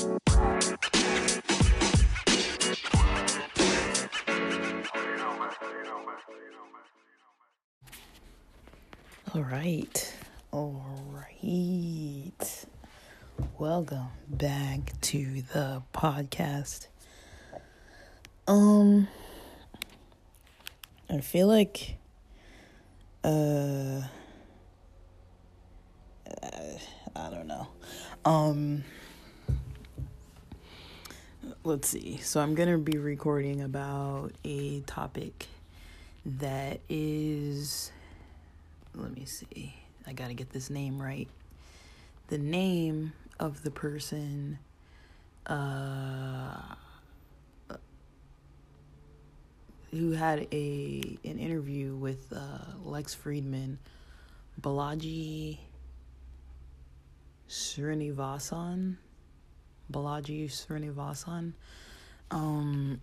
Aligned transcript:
All 0.00 0.12
right. 9.34 10.14
All 10.52 10.84
right. 11.10 12.66
Welcome 13.58 14.06
back 14.28 14.92
to 15.00 15.42
the 15.52 15.82
podcast. 15.92 16.86
Um 18.46 19.08
I 21.10 21.18
feel 21.22 21.48
like 21.48 21.96
uh 23.24 24.02
I 27.16 27.30
don't 27.30 27.48
know. 27.48 27.66
Um 28.24 28.84
let's 31.64 31.88
see. 31.88 32.18
So 32.18 32.40
I'm 32.40 32.54
going 32.54 32.70
to 32.70 32.78
be 32.78 32.98
recording 32.98 33.62
about 33.62 34.32
a 34.44 34.80
topic 34.80 35.46
that 36.24 36.80
is 36.88 37.92
let 38.94 39.14
me 39.14 39.24
see. 39.24 39.74
I 40.06 40.12
got 40.12 40.28
to 40.28 40.34
get 40.34 40.50
this 40.50 40.70
name 40.70 41.00
right. 41.00 41.28
The 42.28 42.38
name 42.38 43.12
of 43.38 43.62
the 43.62 43.70
person 43.70 44.58
uh, 45.46 46.74
who 49.90 50.12
had 50.12 50.46
a 50.52 51.18
an 51.24 51.38
interview 51.38 51.94
with 51.94 52.32
uh, 52.34 52.58
Lex 52.84 53.14
Fridman, 53.14 53.78
Balaji 54.60 55.58
Srinivasan. 57.48 58.96
Balaji 59.92 60.46
Srinivasan. 60.46 61.52
Um, 62.30 63.00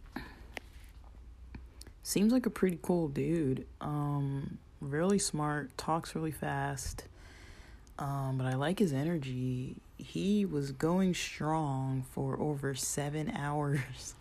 seems 2.04 2.32
like 2.32 2.46
a 2.46 2.50
pretty 2.50 2.80
cool 2.82 3.08
dude. 3.08 3.66
Um, 3.82 4.58
really 4.82 5.20
smart, 5.20 5.76
talks 5.78 6.16
really 6.16 6.32
fast. 6.32 7.06
Um, 7.98 8.38
but 8.38 8.46
I 8.46 8.56
like 8.56 8.80
his 8.80 8.94
energy. 8.94 9.76
He 9.98 10.46
was 10.46 10.72
going 10.72 11.14
strong 11.14 12.06
for 12.12 12.40
over 12.40 12.76
seven 12.76 13.32
hours 13.36 14.16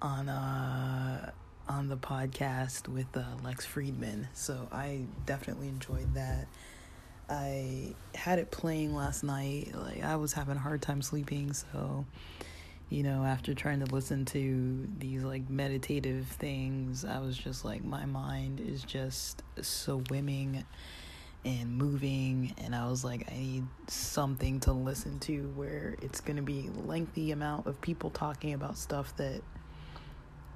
on 0.00 0.28
uh 0.28 1.30
on 1.68 1.88
the 1.88 1.96
podcast 1.96 2.88
with 2.88 3.06
uh, 3.16 3.22
Lex 3.44 3.64
Fridman. 3.66 4.26
So 4.34 4.68
I 4.72 5.02
definitely 5.26 5.68
enjoyed 5.68 6.12
that. 6.14 6.46
I 7.32 7.94
had 8.14 8.38
it 8.38 8.50
playing 8.50 8.94
last 8.94 9.24
night. 9.24 9.72
Like 9.74 10.04
I 10.04 10.16
was 10.16 10.32
having 10.32 10.56
a 10.56 10.60
hard 10.60 10.82
time 10.82 11.02
sleeping, 11.02 11.52
so 11.52 12.04
you 12.92 13.02
know, 13.02 13.24
after 13.24 13.54
trying 13.54 13.80
to 13.80 13.86
listen 13.86 14.26
to 14.26 14.86
these 14.98 15.24
like 15.24 15.48
meditative 15.48 16.26
things, 16.26 17.06
I 17.06 17.20
was 17.20 17.38
just 17.38 17.64
like, 17.64 17.82
my 17.82 18.04
mind 18.04 18.60
is 18.60 18.82
just 18.82 19.42
swimming 19.62 20.62
and 21.42 21.74
moving. 21.74 22.54
And 22.58 22.74
I 22.74 22.90
was 22.90 23.02
like, 23.02 23.32
I 23.32 23.38
need 23.38 23.64
something 23.86 24.60
to 24.60 24.72
listen 24.72 25.18
to 25.20 25.50
where 25.56 25.96
it's 26.02 26.20
going 26.20 26.36
to 26.36 26.42
be 26.42 26.68
lengthy 26.84 27.30
amount 27.30 27.66
of 27.66 27.80
people 27.80 28.10
talking 28.10 28.52
about 28.52 28.76
stuff 28.76 29.16
that 29.16 29.40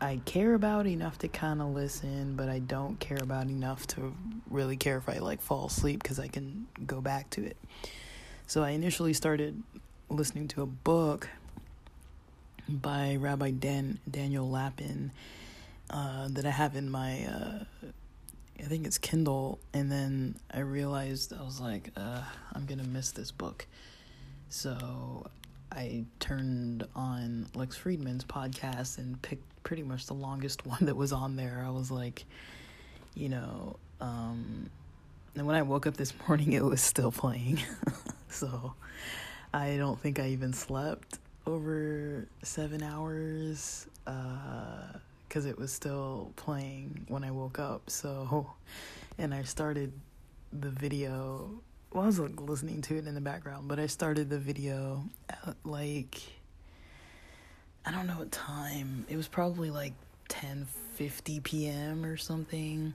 I 0.00 0.20
care 0.24 0.54
about 0.54 0.86
enough 0.86 1.18
to 1.18 1.28
kind 1.28 1.62
of 1.62 1.68
listen, 1.68 2.36
but 2.36 2.48
I 2.48 2.58
don't 2.58 3.00
care 3.00 3.18
about 3.20 3.46
enough 3.46 3.86
to 3.88 4.14
really 4.50 4.76
care 4.76 4.98
if 4.98 5.08
I 5.08 5.18
like 5.18 5.40
fall 5.40 5.66
asleep 5.66 6.02
because 6.02 6.18
I 6.18 6.28
can 6.28 6.66
go 6.86 7.00
back 7.00 7.30
to 7.30 7.44
it. 7.44 7.56
So 8.46 8.62
I 8.62 8.70
initially 8.70 9.14
started 9.14 9.62
listening 10.10 10.48
to 10.48 10.62
a 10.62 10.66
book 10.66 11.28
by 12.68 13.16
Rabbi 13.16 13.52
Dan 13.52 13.98
Daniel 14.08 14.48
Lapin 14.48 15.12
uh, 15.88 16.28
that 16.30 16.44
I 16.44 16.50
have 16.50 16.76
in 16.76 16.90
my 16.90 17.24
uh, 17.24 17.64
I 18.58 18.62
think 18.62 18.86
it's 18.86 18.98
Kindle, 18.98 19.58
and 19.74 19.92
then 19.92 20.36
I 20.52 20.60
realized 20.60 21.32
I 21.32 21.42
was 21.42 21.60
like, 21.60 21.90
uh, 21.96 22.22
I'm 22.54 22.64
gonna 22.66 22.84
miss 22.84 23.12
this 23.12 23.30
book, 23.30 23.66
so 24.48 25.26
I 25.72 26.04
turned 26.20 26.86
on 26.94 27.46
Lex 27.54 27.76
Fridman's 27.76 28.24
podcast 28.24 28.98
and 28.98 29.20
picked 29.22 29.44
pretty 29.62 29.82
much 29.82 30.06
the 30.06 30.14
longest 30.14 30.66
one 30.66 30.86
that 30.86 30.96
was 30.96 31.12
on 31.12 31.36
there. 31.36 31.62
I 31.66 31.70
was 31.70 31.90
like, 31.90 32.24
you 33.14 33.28
know, 33.28 33.76
um, 34.00 34.70
and 35.34 35.46
when 35.46 35.56
I 35.56 35.62
woke 35.62 35.86
up 35.86 35.96
this 35.96 36.12
morning, 36.26 36.52
it 36.52 36.64
was 36.64 36.80
still 36.80 37.12
playing, 37.12 37.60
so 38.28 38.74
I 39.52 39.76
don't 39.76 40.00
think 40.00 40.18
I 40.18 40.28
even 40.28 40.52
slept 40.52 41.18
over 41.46 42.26
seven 42.42 42.82
hours 42.82 43.86
because 44.04 45.46
uh, 45.46 45.48
it 45.48 45.58
was 45.58 45.72
still 45.72 46.32
playing 46.36 47.04
when 47.08 47.22
I 47.22 47.30
woke 47.30 47.58
up. 47.58 47.90
So, 47.90 48.50
and 49.18 49.34
I 49.34 49.42
started 49.42 49.92
the 50.52 50.70
video. 50.70 51.50
I 52.02 52.06
was 52.06 52.18
listening 52.18 52.82
to 52.82 52.96
it 52.96 53.06
in 53.06 53.14
the 53.14 53.20
background, 53.20 53.68
but 53.68 53.78
I 53.78 53.86
started 53.86 54.30
the 54.30 54.38
video 54.38 55.04
at 55.28 55.56
like 55.64 56.20
I 57.84 57.92
don't 57.92 58.06
know 58.06 58.18
what 58.18 58.32
time. 58.32 59.06
It 59.08 59.16
was 59.16 59.28
probably 59.28 59.70
like 59.70 59.94
10:50 60.28 61.42
p.m. 61.42 62.04
or 62.04 62.16
something. 62.16 62.94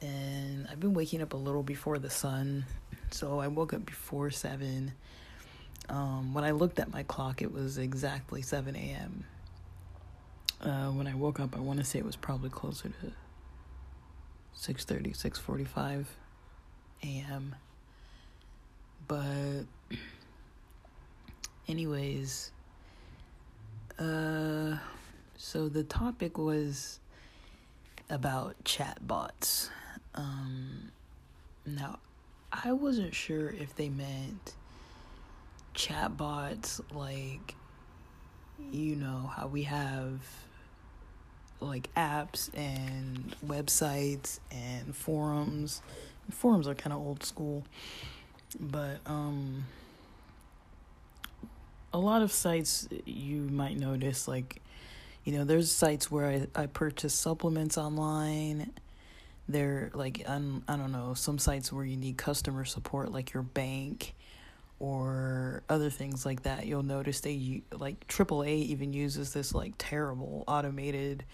And 0.00 0.66
I've 0.70 0.80
been 0.80 0.94
waking 0.94 1.22
up 1.22 1.32
a 1.32 1.36
little 1.36 1.62
before 1.62 1.98
the 1.98 2.10
sun. 2.10 2.64
So 3.10 3.38
I 3.38 3.48
woke 3.48 3.72
up 3.72 3.86
before 3.86 4.30
7 4.30 4.92
um, 5.88 6.32
when 6.32 6.44
I 6.44 6.52
looked 6.52 6.78
at 6.78 6.92
my 6.92 7.02
clock, 7.02 7.42
it 7.42 7.52
was 7.52 7.78
exactly 7.78 8.42
7 8.42 8.74
a.m. 8.76 9.24
Uh, 10.60 10.90
when 10.90 11.06
I 11.06 11.14
woke 11.14 11.40
up, 11.40 11.56
I 11.56 11.60
want 11.60 11.80
to 11.80 11.84
say 11.84 11.98
it 11.98 12.04
was 12.04 12.16
probably 12.16 12.50
closer 12.50 12.88
to 12.88 13.12
6.30, 14.56 15.16
6.45 15.16 16.04
a.m. 17.02 17.56
But 19.08 19.64
anyways, 21.68 22.52
uh, 23.98 24.76
so 25.36 25.68
the 25.68 25.84
topic 25.84 26.38
was 26.38 27.00
about 28.10 28.62
chatbots. 28.64 29.70
Um, 30.14 30.92
now, 31.66 31.98
I 32.52 32.72
wasn't 32.72 33.14
sure 33.14 33.50
if 33.50 33.74
they 33.76 33.88
meant 33.88 34.54
chatbots 35.74 36.80
like 36.94 37.54
you 38.70 38.94
know 38.94 39.30
how 39.34 39.46
we 39.46 39.62
have 39.62 40.20
like 41.60 41.88
apps 41.94 42.50
and 42.54 43.34
websites 43.46 44.38
and 44.50 44.94
forums 44.94 45.80
forums 46.30 46.68
are 46.68 46.74
kind 46.74 46.92
of 46.92 46.98
old 46.98 47.22
school 47.24 47.64
but 48.58 48.98
um 49.06 49.64
a 51.92 51.98
lot 51.98 52.22
of 52.22 52.32
sites 52.32 52.88
you 53.04 53.42
might 53.42 53.76
notice 53.76 54.26
like 54.26 54.60
you 55.24 55.32
know 55.36 55.44
there's 55.44 55.70
sites 55.70 56.10
where 56.10 56.26
i, 56.26 56.62
I 56.62 56.66
purchase 56.66 57.14
supplements 57.14 57.78
online. 57.78 58.72
There 59.48 59.90
like 59.92 60.22
I'm, 60.28 60.62
i 60.68 60.76
don't 60.76 60.92
know 60.92 61.14
some 61.14 61.38
sites 61.38 61.72
where 61.72 61.84
you 61.84 61.96
need 61.96 62.16
customer 62.16 62.64
support 62.64 63.10
like 63.12 63.32
your 63.34 63.42
bank 63.42 64.14
or 64.78 65.62
other 65.68 65.90
things 65.90 66.26
like 66.26 66.42
that, 66.42 66.66
you'll 66.66 66.82
notice 66.82 67.20
they 67.20 67.62
like 67.72 68.06
AAA 68.08 68.66
even 68.66 68.92
uses 68.92 69.32
this 69.32 69.54
like 69.54 69.74
terrible 69.78 70.44
automated 70.48 71.24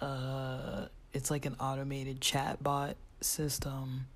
uh 0.00 0.86
it's 1.12 1.30
like 1.30 1.46
an 1.46 1.56
automated 1.58 2.20
chat 2.20 2.62
bot 2.62 2.96
system 3.20 4.06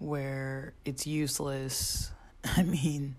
where 0.00 0.72
it's 0.84 1.06
useless. 1.06 2.10
I 2.44 2.64
mean, 2.64 3.14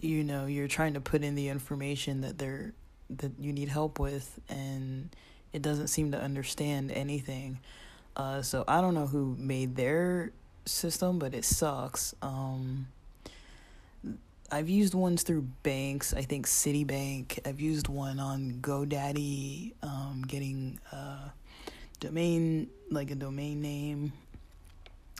you 0.00 0.22
know, 0.22 0.46
you're 0.46 0.68
trying 0.68 0.94
to 0.94 1.00
put 1.00 1.24
in 1.24 1.34
the 1.34 1.48
information 1.48 2.20
that 2.20 2.38
they're 2.38 2.72
that 3.10 3.32
you 3.40 3.54
need 3.54 3.70
help 3.70 3.98
with 3.98 4.38
and 4.50 5.08
it 5.54 5.62
doesn't 5.62 5.88
seem 5.88 6.12
to 6.12 6.20
understand 6.20 6.92
anything. 6.92 7.58
Uh 8.14 8.42
so 8.42 8.64
I 8.68 8.80
don't 8.80 8.94
know 8.94 9.06
who 9.06 9.34
made 9.38 9.76
their 9.76 10.30
system, 10.66 11.18
but 11.18 11.34
it 11.34 11.44
sucks. 11.44 12.14
Um 12.20 12.88
I've 14.50 14.68
used 14.68 14.94
ones 14.94 15.24
through 15.24 15.42
banks. 15.62 16.14
I 16.14 16.22
think 16.22 16.46
Citibank. 16.46 17.38
I've 17.46 17.60
used 17.60 17.88
one 17.88 18.18
on 18.18 18.60
GoDaddy, 18.62 19.74
um, 19.82 20.24
getting 20.26 20.80
a 20.90 21.32
domain 22.00 22.70
like 22.90 23.10
a 23.10 23.14
domain 23.14 23.60
name, 23.60 24.12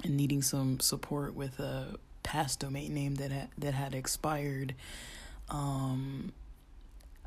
and 0.04 0.16
needing 0.16 0.42
some 0.42 0.80
support 0.80 1.34
with 1.34 1.58
a 1.58 1.96
past 2.22 2.60
domain 2.60 2.94
name 2.94 3.14
that 3.16 3.32
ha- 3.32 3.48
that 3.58 3.74
had 3.74 3.94
expired. 3.94 4.74
Um, 5.48 6.32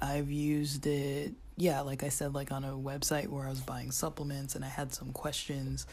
I've 0.01 0.31
used 0.31 0.87
it, 0.87 1.33
yeah, 1.57 1.81
like 1.81 2.03
I 2.03 2.09
said, 2.09 2.33
like 2.33 2.51
on 2.51 2.63
a 2.63 2.71
website 2.71 3.27
where 3.27 3.45
I 3.45 3.49
was 3.49 3.61
buying 3.61 3.91
supplements 3.91 4.55
and 4.55 4.65
I 4.65 4.67
had 4.67 4.93
some 4.93 5.11
questions. 5.11 5.85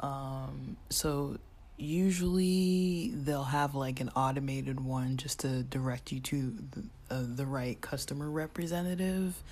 Um, 0.00 0.76
so 0.90 1.38
usually 1.76 3.12
they'll 3.14 3.44
have 3.44 3.74
like 3.74 4.00
an 4.00 4.08
automated 4.10 4.80
one 4.80 5.16
just 5.16 5.40
to 5.40 5.62
direct 5.64 6.10
you 6.10 6.20
to 6.20 6.54
the, 6.70 7.14
uh, 7.14 7.22
the 7.26 7.44
right 7.44 7.80
customer 7.80 8.30
representative 8.30 9.42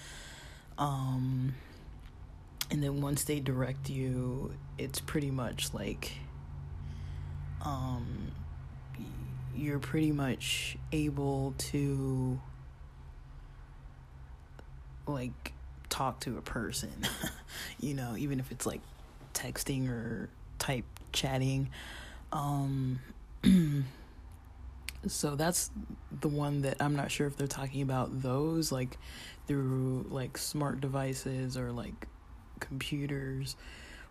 um 0.78 1.54
and 2.70 2.82
then 2.82 3.02
once 3.02 3.24
they 3.24 3.40
direct 3.40 3.90
you 3.90 4.50
it's 4.78 5.00
pretty 5.00 5.30
much 5.30 5.72
like 5.74 6.12
um 7.64 8.32
you're 9.56 9.78
pretty 9.78 10.12
much 10.12 10.76
able 10.92 11.54
to 11.58 12.40
like 15.06 15.52
talk 15.88 16.18
to 16.20 16.36
a 16.38 16.42
person 16.42 16.92
you 17.78 17.94
know 17.94 18.16
even 18.16 18.40
if 18.40 18.50
it's 18.50 18.66
like 18.66 18.80
texting 19.34 19.90
or 19.90 20.28
type 20.58 20.84
chatting. 21.12 21.68
Um 22.32 23.00
so 25.06 25.36
that's 25.36 25.70
the 26.20 26.28
one 26.28 26.62
that 26.62 26.78
I'm 26.80 26.96
not 26.96 27.10
sure 27.10 27.26
if 27.26 27.36
they're 27.36 27.46
talking 27.46 27.82
about 27.82 28.22
those 28.22 28.72
like 28.72 28.96
through 29.46 30.06
like 30.08 30.38
smart 30.38 30.80
devices 30.80 31.58
or 31.58 31.72
like 31.72 32.06
computers 32.60 33.56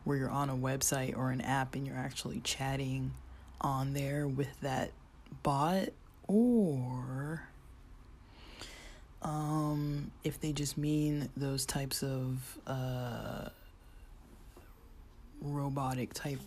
where 0.03 0.17
you're 0.17 0.29
on 0.29 0.49
a 0.49 0.55
website 0.55 1.17
or 1.17 1.31
an 1.31 1.41
app 1.41 1.75
and 1.75 1.87
you're 1.87 1.97
actually 1.97 2.41
chatting 2.41 3.11
on 3.63 3.93
there 3.93 4.27
with 4.27 4.59
that 4.61 4.91
bot 5.41 5.89
or 6.27 7.41
um, 9.21 10.11
if 10.23 10.39
they 10.41 10.51
just 10.51 10.77
mean 10.77 11.29
those 11.37 11.65
types 11.65 12.03
of 12.03 12.57
uh, 12.67 13.49
robotic 15.41 16.13
type 16.13 16.39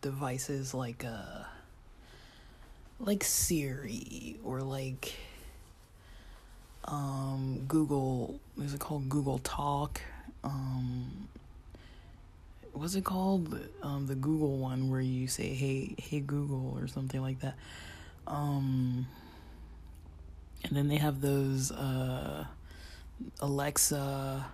devices 0.00 0.74
like 0.74 1.04
uh 1.04 1.42
like 3.00 3.24
Siri 3.24 4.36
or 4.44 4.60
like 4.60 5.14
um 6.84 7.64
Google 7.66 8.38
is 8.62 8.74
it 8.74 8.80
called 8.80 9.08
Google 9.08 9.38
Talk? 9.38 10.00
Um 10.44 11.28
what's 12.78 12.94
it 12.94 13.04
called 13.04 13.58
um 13.82 14.06
the 14.06 14.14
Google 14.14 14.58
one 14.58 14.90
where 14.90 15.00
you 15.00 15.26
say 15.26 15.54
hey 15.54 15.94
hey 15.98 16.20
Google 16.20 16.76
or 16.78 16.86
something 16.86 17.20
like 17.20 17.40
that 17.40 17.54
um 18.26 19.06
and 20.64 20.76
then 20.76 20.88
they 20.88 20.96
have 20.96 21.20
those 21.20 21.70
uh 21.70 22.44
Alexa 23.40 24.46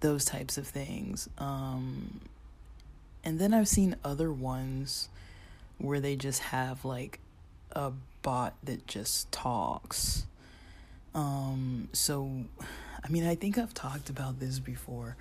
those 0.00 0.24
types 0.24 0.58
of 0.58 0.66
things 0.66 1.28
um 1.38 2.20
and 3.24 3.38
then 3.38 3.54
I've 3.54 3.68
seen 3.68 3.96
other 4.04 4.30
ones 4.30 5.08
where 5.78 5.98
they 5.98 6.14
just 6.14 6.40
have 6.40 6.84
like 6.84 7.18
a 7.72 7.92
bot 8.22 8.54
that 8.62 8.86
just 8.86 9.32
talks. 9.32 10.26
Um, 11.14 11.88
so, 11.92 12.44
I 13.04 13.08
mean, 13.08 13.26
I 13.26 13.34
think 13.34 13.58
I've 13.58 13.74
talked 13.74 14.08
about 14.08 14.40
this 14.40 14.58
before, 14.58 15.16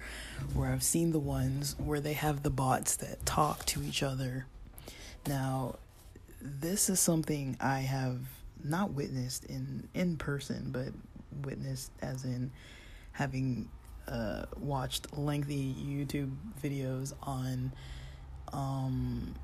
where 0.53 0.71
I've 0.71 0.83
seen 0.83 1.11
the 1.11 1.19
ones 1.19 1.75
where 1.77 1.99
they 1.99 2.13
have 2.13 2.41
the 2.41 2.49
bots 2.49 2.95
that 2.97 3.25
talk 3.25 3.65
to 3.67 3.83
each 3.83 4.01
other. 4.01 4.45
Now, 5.27 5.75
this 6.41 6.89
is 6.89 6.99
something 7.01 7.57
I 7.59 7.79
have 7.79 8.19
not 8.63 8.93
witnessed 8.93 9.45
in 9.45 9.89
in 9.93 10.15
person, 10.15 10.69
but 10.71 10.89
witnessed 11.45 11.91
as 12.01 12.23
in 12.23 12.51
having 13.11 13.69
uh, 14.07 14.45
watched 14.57 15.17
lengthy 15.17 15.73
YouTube 15.73 16.33
videos 16.61 17.13
on 17.21 17.73
um, 18.53 19.35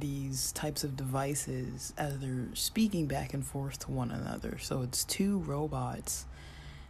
these 0.00 0.52
types 0.52 0.84
of 0.84 0.96
devices 0.96 1.92
as 1.96 2.18
they're 2.18 2.48
speaking 2.54 3.06
back 3.06 3.34
and 3.34 3.46
forth 3.46 3.78
to 3.80 3.90
one 3.90 4.10
another. 4.10 4.58
So 4.58 4.82
it's 4.82 5.04
two 5.04 5.38
robots. 5.40 6.26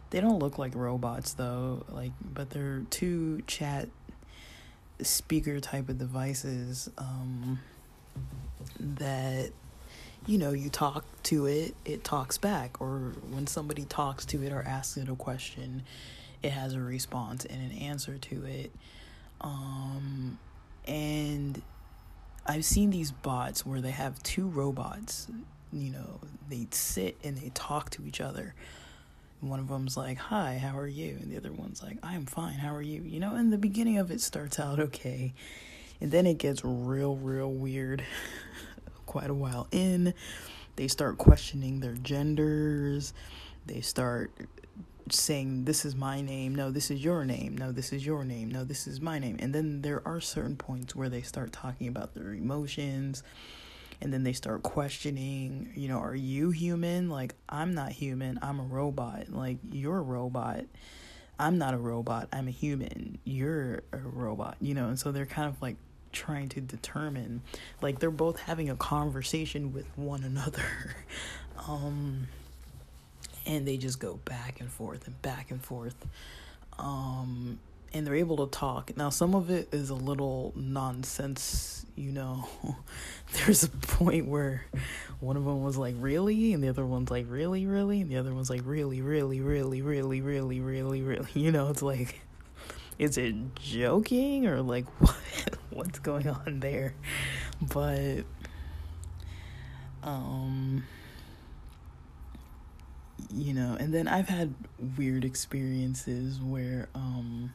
They 0.09 0.21
don't 0.21 0.39
look 0.39 0.57
like 0.57 0.75
robots 0.75 1.33
though, 1.33 1.85
like 1.89 2.11
but 2.21 2.49
they're 2.49 2.83
two 2.89 3.43
chat 3.47 3.89
speaker 5.01 5.59
type 5.59 5.89
of 5.89 5.97
devices 5.97 6.89
um, 6.97 7.59
that 8.79 9.51
you 10.25 10.37
know, 10.37 10.51
you 10.51 10.69
talk 10.69 11.05
to 11.23 11.45
it, 11.45 11.75
it 11.85 12.03
talks 12.03 12.37
back 12.37 12.79
or 12.81 13.13
when 13.31 13.47
somebody 13.47 13.85
talks 13.85 14.25
to 14.25 14.43
it 14.43 14.51
or 14.51 14.61
asks 14.61 14.97
it 14.97 15.09
a 15.09 15.15
question, 15.15 15.83
it 16.43 16.51
has 16.51 16.73
a 16.73 16.79
response 16.79 17.45
and 17.45 17.71
an 17.71 17.77
answer 17.77 18.17
to 18.17 18.45
it. 18.45 18.71
Um, 19.41 20.37
and 20.85 21.61
I've 22.45 22.65
seen 22.65 22.89
these 22.89 23.11
bots 23.11 23.65
where 23.65 23.81
they 23.81 23.91
have 23.91 24.21
two 24.23 24.47
robots, 24.47 25.27
you 25.71 25.91
know, 25.91 26.19
they 26.49 26.67
sit 26.71 27.17
and 27.23 27.37
they 27.37 27.49
talk 27.53 27.89
to 27.91 28.05
each 28.05 28.21
other. 28.21 28.53
One 29.41 29.59
of 29.59 29.67
them's 29.69 29.95
like, 29.95 30.17
Hi, 30.17 30.57
how 30.57 30.77
are 30.77 30.87
you? 30.87 31.17
And 31.21 31.31
the 31.31 31.37
other 31.37 31.51
one's 31.51 31.81
like, 31.81 31.97
I'm 32.03 32.25
fine, 32.25 32.55
how 32.55 32.75
are 32.75 32.81
you? 32.81 33.01
You 33.01 33.19
know, 33.19 33.35
and 33.35 33.53
the 33.53 33.57
beginning 33.57 33.97
of 33.97 34.11
it 34.11 34.21
starts 34.21 34.59
out 34.59 34.79
okay. 34.79 35.33
And 36.01 36.11
then 36.11 36.25
it 36.25 36.37
gets 36.37 36.63
real, 36.63 37.15
real 37.15 37.51
weird 37.51 38.03
quite 39.05 39.29
a 39.29 39.33
while 39.33 39.67
in. 39.71 40.13
They 40.75 40.87
start 40.87 41.17
questioning 41.17 41.79
their 41.79 41.95
genders. 41.95 43.13
They 43.65 43.81
start 43.81 44.31
saying 45.13 45.65
this 45.65 45.85
is 45.85 45.95
my 45.95 46.21
name 46.21 46.53
no 46.53 46.69
this 46.71 46.91
is 46.91 47.03
your 47.03 47.25
name 47.25 47.57
no 47.57 47.71
this 47.71 47.91
is 47.91 48.05
your 48.05 48.23
name 48.23 48.49
no 48.49 48.63
this 48.63 48.87
is 48.87 49.01
my 49.01 49.17
name 49.17 49.35
and 49.39 49.53
then 49.55 49.81
there 49.81 50.07
are 50.07 50.21
certain 50.21 50.55
points 50.55 50.95
where 50.95 51.09
they 51.09 51.21
start 51.21 51.51
talking 51.51 51.87
about 51.87 52.13
their 52.13 52.33
emotions 52.33 53.23
and 54.01 54.13
then 54.13 54.23
they 54.23 54.33
start 54.33 54.63
questioning 54.63 55.71
you 55.75 55.87
know 55.87 55.99
are 55.99 56.15
you 56.15 56.51
human? 56.51 57.09
Like 57.09 57.35
i'm 57.47 57.73
not 57.73 57.91
human. 57.91 58.39
I'm 58.41 58.59
a 58.59 58.63
robot. 58.63 59.29
Like 59.29 59.57
you're 59.71 59.97
a 59.97 60.01
robot. 60.01 60.65
I'm 61.37 61.57
not 61.57 61.73
a 61.73 61.77
robot. 61.77 62.27
I'm 62.33 62.47
a 62.47 62.51
human. 62.51 63.19
You're 63.23 63.83
a 63.91 63.97
robot 63.97 64.57
you 64.61 64.73
know? 64.73 64.87
And 64.87 64.99
so 64.99 65.11
they're 65.11 65.25
kind 65.25 65.47
of 65.47 65.61
like 65.61 65.77
trying 66.11 66.49
to 66.49 66.61
determine 66.61 67.41
like 67.81 67.99
they're 67.99 68.09
both 68.09 68.39
having 68.39 68.69
a 68.69 68.75
conversation 68.75 69.73
with 69.73 69.85
one 69.97 70.23
another. 70.23 70.63
Um 71.67 72.29
and 73.45 73.67
they 73.67 73.77
just 73.77 73.99
go 73.99 74.19
back 74.25 74.61
and 74.61 74.71
forth 74.71 75.07
and 75.07 75.21
back 75.21 75.51
and 75.51 75.63
forth. 75.63 75.95
Um, 76.77 77.59
and 77.93 78.05
they're 78.05 78.15
able 78.15 78.37
to 78.45 78.57
talk. 78.57 78.95
Now, 78.95 79.09
some 79.09 79.33
of 79.35 79.49
it 79.49 79.73
is 79.73 79.89
a 79.89 79.95
little 79.95 80.53
nonsense, 80.55 81.85
you 81.95 82.11
know. 82.11 82.47
There's 83.33 83.63
a 83.63 83.69
point 83.69 84.27
where 84.27 84.65
one 85.19 85.37
of 85.37 85.45
them 85.45 85.63
was 85.63 85.77
like, 85.77 85.95
really? 85.97 86.53
And 86.53 86.63
the 86.63 86.69
other 86.69 86.85
one's 86.85 87.09
like, 87.09 87.25
really, 87.29 87.65
really? 87.65 88.01
And 88.01 88.11
the 88.11 88.17
other 88.17 88.33
one's 88.33 88.49
like, 88.49 88.61
really, 88.65 89.01
really, 89.01 89.41
really, 89.41 89.81
really, 89.81 90.21
really, 90.21 90.59
really, 90.59 91.01
really. 91.01 91.27
You 91.33 91.51
know, 91.51 91.69
it's 91.69 91.81
like, 91.81 92.21
is 92.97 93.17
it 93.17 93.55
joking 93.55 94.45
or 94.45 94.61
like 94.61 94.85
what? 95.01 95.15
What's 95.71 95.99
going 95.99 96.27
on 96.27 96.59
there? 96.59 96.93
But, 97.61 98.23
um, 100.03 100.83
you 103.33 103.53
know, 103.53 103.77
and 103.79 103.93
then 103.93 104.07
I've 104.07 104.27
had 104.27 104.53
weird 104.97 105.23
experiences 105.23 106.39
where 106.41 106.89
um 106.95 107.51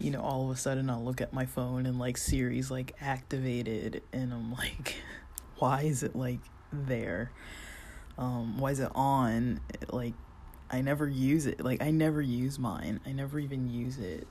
you 0.00 0.10
know, 0.10 0.20
all 0.22 0.44
of 0.44 0.56
a 0.56 0.58
sudden 0.58 0.88
I'll 0.88 1.04
look 1.04 1.20
at 1.20 1.32
my 1.32 1.44
phone 1.46 1.86
and 1.86 1.98
like 1.98 2.16
Siri's 2.16 2.70
like 2.70 2.96
activated 3.00 4.02
and 4.12 4.32
I'm 4.32 4.52
like 4.52 4.96
why 5.58 5.82
is 5.82 6.02
it 6.02 6.16
like 6.16 6.40
there? 6.72 7.30
Um 8.18 8.58
why 8.58 8.70
is 8.70 8.80
it 8.80 8.90
on? 8.94 9.60
Like 9.90 10.14
I 10.70 10.80
never 10.80 11.06
use 11.06 11.46
it. 11.46 11.62
Like 11.62 11.82
I 11.82 11.90
never 11.90 12.22
use 12.22 12.58
mine. 12.58 13.00
I 13.06 13.12
never 13.12 13.38
even 13.38 13.68
use 13.68 13.98
it. 13.98 14.26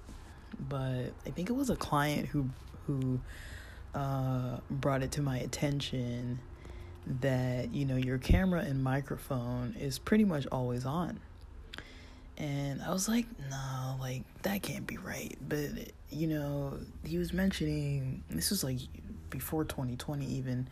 But 0.67 1.13
I 1.25 1.29
think 1.29 1.49
it 1.49 1.53
was 1.53 1.69
a 1.69 1.75
client 1.75 2.27
who 2.27 2.49
who 2.87 3.19
uh 3.93 4.57
brought 4.69 5.03
it 5.03 5.11
to 5.13 5.21
my 5.21 5.37
attention 5.37 6.39
that 7.21 7.73
you 7.73 7.85
know 7.85 7.95
your 7.95 8.17
camera 8.17 8.61
and 8.61 8.83
microphone 8.83 9.75
is 9.79 9.97
pretty 9.97 10.25
much 10.25 10.45
always 10.51 10.85
on 10.85 11.19
and 12.39 12.81
i 12.81 12.91
was 12.91 13.07
like 13.07 13.25
no 13.49 13.79
like 13.99 14.23
that 14.43 14.61
can't 14.61 14.87
be 14.87 14.97
right. 14.97 15.37
But 15.47 15.69
you 16.09 16.27
know 16.27 16.77
he 17.03 17.17
was 17.17 17.33
mentioning 17.33 18.23
this 18.29 18.49
was 18.49 18.63
like 18.63 18.79
before 19.29 19.63
2020 19.63 20.25
even 20.25 20.67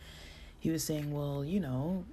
he 0.58 0.70
was 0.70 0.82
saying 0.82 1.12
well 1.12 1.44
you 1.44 1.60
know 1.60 2.04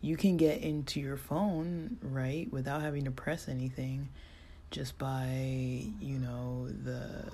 you 0.00 0.16
can 0.16 0.36
get 0.36 0.60
into 0.60 1.00
your 1.00 1.16
phone 1.16 1.98
right 2.02 2.50
without 2.52 2.82
having 2.82 3.04
to 3.04 3.10
press 3.10 3.48
anything 3.48 4.08
just 4.70 4.98
by 4.98 5.26
you 6.00 6.18
know 6.18 6.68
the 6.84 7.30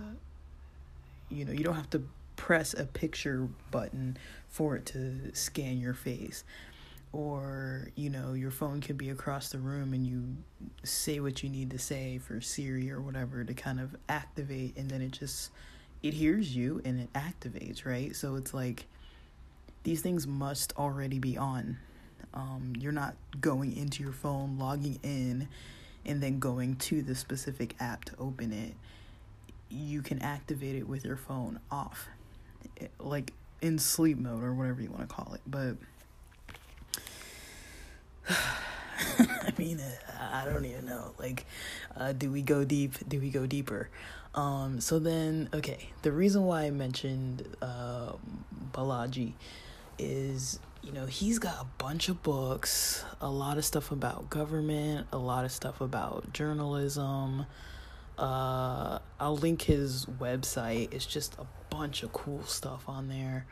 you 1.30 1.44
know 1.44 1.52
you 1.52 1.64
don't 1.64 1.74
have 1.76 1.90
to 1.90 2.02
press 2.36 2.74
a 2.74 2.84
picture 2.84 3.48
button 3.70 4.16
for 4.48 4.76
it 4.76 4.84
to 4.84 5.34
scan 5.34 5.78
your 5.78 5.94
face 5.94 6.44
or 7.14 7.88
you 7.94 8.10
know 8.10 8.32
your 8.32 8.50
phone 8.50 8.80
could 8.80 8.98
be 8.98 9.10
across 9.10 9.50
the 9.50 9.58
room 9.58 9.92
and 9.92 10.06
you 10.06 10.24
say 10.82 11.20
what 11.20 11.42
you 11.42 11.48
need 11.48 11.70
to 11.70 11.78
say 11.78 12.18
for 12.18 12.40
Siri 12.40 12.90
or 12.90 13.00
whatever 13.00 13.44
to 13.44 13.54
kind 13.54 13.78
of 13.78 13.94
activate 14.08 14.76
and 14.76 14.90
then 14.90 15.00
it 15.00 15.12
just 15.12 15.50
it 16.02 16.12
hears 16.12 16.54
you 16.54 16.82
and 16.84 17.00
it 17.00 17.12
activates 17.12 17.86
right 17.86 18.14
so 18.16 18.34
it's 18.34 18.52
like 18.52 18.86
these 19.84 20.00
things 20.00 20.26
must 20.26 20.72
already 20.76 21.18
be 21.18 21.38
on. 21.38 21.76
Um, 22.32 22.72
you're 22.78 22.92
not 22.92 23.14
going 23.40 23.76
into 23.76 24.02
your 24.02 24.12
phone, 24.12 24.58
logging 24.58 24.98
in, 25.02 25.46
and 26.04 26.22
then 26.22 26.40
going 26.40 26.76
to 26.76 27.02
the 27.02 27.14
specific 27.14 27.76
app 27.78 28.04
to 28.06 28.12
open 28.18 28.52
it. 28.52 28.74
You 29.68 30.02
can 30.02 30.20
activate 30.20 30.74
it 30.74 30.88
with 30.88 31.04
your 31.04 31.16
phone 31.16 31.60
off, 31.70 32.08
like 32.98 33.32
in 33.60 33.78
sleep 33.78 34.18
mode 34.18 34.42
or 34.42 34.52
whatever 34.52 34.82
you 34.82 34.90
want 34.90 35.08
to 35.08 35.14
call 35.14 35.34
it. 35.34 35.42
But 35.46 35.76
I 38.28 39.52
mean, 39.58 39.80
I 40.32 40.44
don't 40.44 40.64
even 40.64 40.86
know. 40.86 41.14
Like, 41.18 41.46
uh, 41.96 42.12
do 42.12 42.30
we 42.30 42.42
go 42.42 42.64
deep? 42.64 42.94
Do 43.08 43.20
we 43.20 43.30
go 43.30 43.46
deeper? 43.46 43.90
Um, 44.34 44.80
so 44.80 44.98
then, 44.98 45.48
okay, 45.54 45.90
the 46.02 46.12
reason 46.12 46.44
why 46.44 46.64
I 46.64 46.70
mentioned 46.70 47.56
uh, 47.62 48.12
Balaji 48.72 49.34
is, 49.98 50.58
you 50.82 50.92
know, 50.92 51.06
he's 51.06 51.38
got 51.38 51.54
a 51.60 51.66
bunch 51.78 52.08
of 52.08 52.22
books, 52.22 53.04
a 53.20 53.30
lot 53.30 53.58
of 53.58 53.64
stuff 53.64 53.92
about 53.92 54.30
government, 54.30 55.06
a 55.12 55.18
lot 55.18 55.44
of 55.44 55.52
stuff 55.52 55.80
about 55.80 56.32
journalism. 56.32 57.46
Uh, 58.18 58.98
I'll 59.20 59.36
link 59.36 59.62
his 59.62 60.06
website. 60.06 60.92
It's 60.92 61.06
just 61.06 61.34
a 61.38 61.46
bunch 61.70 62.02
of 62.02 62.12
cool 62.12 62.42
stuff 62.44 62.88
on 62.88 63.08
there. 63.08 63.46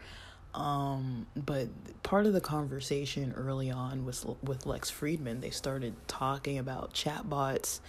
Um, 0.55 1.27
but 1.35 1.69
part 2.03 2.27
of 2.27 2.35
the 2.35 2.41
conversation 2.41 3.33
early 3.37 3.71
on 3.71 4.05
was 4.05 4.27
with 4.43 4.67
Lex 4.67 4.91
Fridman. 4.91 5.41
They 5.41 5.51
started 5.51 5.95
talking 6.09 6.59
about 6.59 6.93
chatbots 6.93 7.81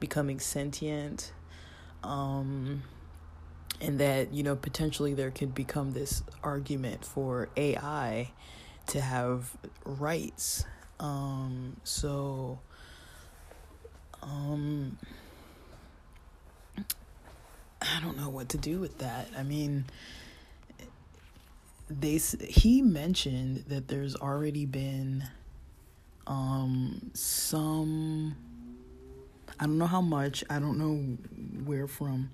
becoming 0.00 0.38
sentient, 0.38 1.32
um, 2.02 2.82
and 3.80 3.98
that 3.98 4.34
you 4.34 4.42
know 4.42 4.54
potentially 4.54 5.14
there 5.14 5.30
could 5.30 5.54
become 5.54 5.92
this 5.92 6.22
argument 6.42 7.04
for 7.04 7.48
AI 7.56 8.32
to 8.88 9.00
have 9.00 9.56
rights. 9.84 10.64
Um, 10.98 11.76
so, 11.84 12.58
um, 14.22 14.98
I 17.80 18.00
don't 18.02 18.18
know 18.18 18.28
what 18.28 18.50
to 18.50 18.58
do 18.58 18.78
with 18.78 18.98
that. 18.98 19.28
I 19.38 19.42
mean 19.42 19.86
they 21.90 22.18
he 22.46 22.82
mentioned 22.82 23.64
that 23.68 23.88
there's 23.88 24.14
already 24.14 24.64
been 24.64 25.24
um 26.26 27.10
some 27.14 28.36
I 29.58 29.64
don't 29.64 29.76
know 29.76 29.86
how 29.86 30.00
much, 30.00 30.42
I 30.48 30.58
don't 30.58 30.78
know 30.78 30.96
where 31.66 31.86
from, 31.86 32.30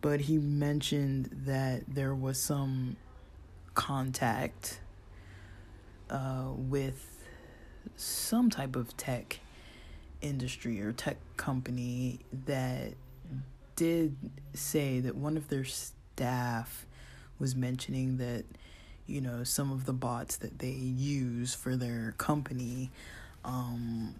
but 0.00 0.20
he 0.20 0.38
mentioned 0.38 1.28
that 1.44 1.82
there 1.86 2.14
was 2.14 2.40
some 2.40 2.96
contact 3.74 4.80
uh 6.08 6.52
with 6.56 7.24
some 7.96 8.48
type 8.48 8.76
of 8.76 8.96
tech 8.96 9.40
industry 10.22 10.80
or 10.80 10.92
tech 10.92 11.16
company 11.36 12.20
that 12.46 12.94
did 13.74 14.16
say 14.54 15.00
that 15.00 15.16
one 15.16 15.36
of 15.36 15.48
their 15.48 15.64
staff 15.64 16.86
was 17.38 17.54
mentioning 17.54 18.16
that 18.16 18.44
you 19.06 19.20
know, 19.20 19.44
some 19.44 19.70
of 19.70 19.84
the 19.84 19.92
bots 19.92 20.36
that 20.38 20.58
they 20.58 20.70
use 20.70 21.54
for 21.54 21.76
their 21.76 22.14
company, 22.18 22.90
um, 23.44 24.14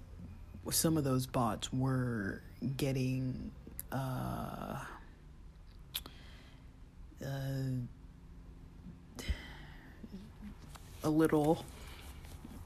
some 0.71 0.97
of 0.97 1.05
those 1.05 1.27
bots 1.27 1.73
were 1.73 2.43
getting 2.77 3.51
uh, 3.93 4.79
uh, 7.25 7.29
a 11.03 11.11
little 11.11 11.65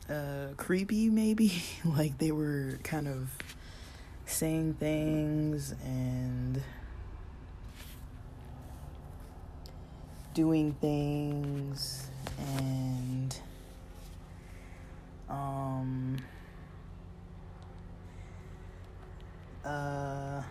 uh, 0.09 0.49
creepy, 0.57 1.09
maybe. 1.09 1.63
like 1.85 2.19
they 2.19 2.33
were 2.33 2.79
kind 2.83 3.09
of 3.09 3.31
saying 4.27 4.75
things 4.75 5.75
and 5.85 6.63
doing 10.35 10.73
things 10.81 12.09
and 12.57 13.37
um 15.29 16.17
uh 19.65 20.43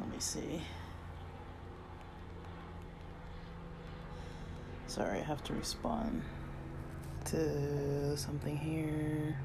let 0.00 0.10
me 0.10 0.16
see. 0.18 0.60
Sorry 4.86 5.18
i 5.18 5.22
have 5.22 5.42
to 5.44 5.54
respond 5.54 6.22
to 7.24 8.16
something 8.16 8.56
here 8.56 9.36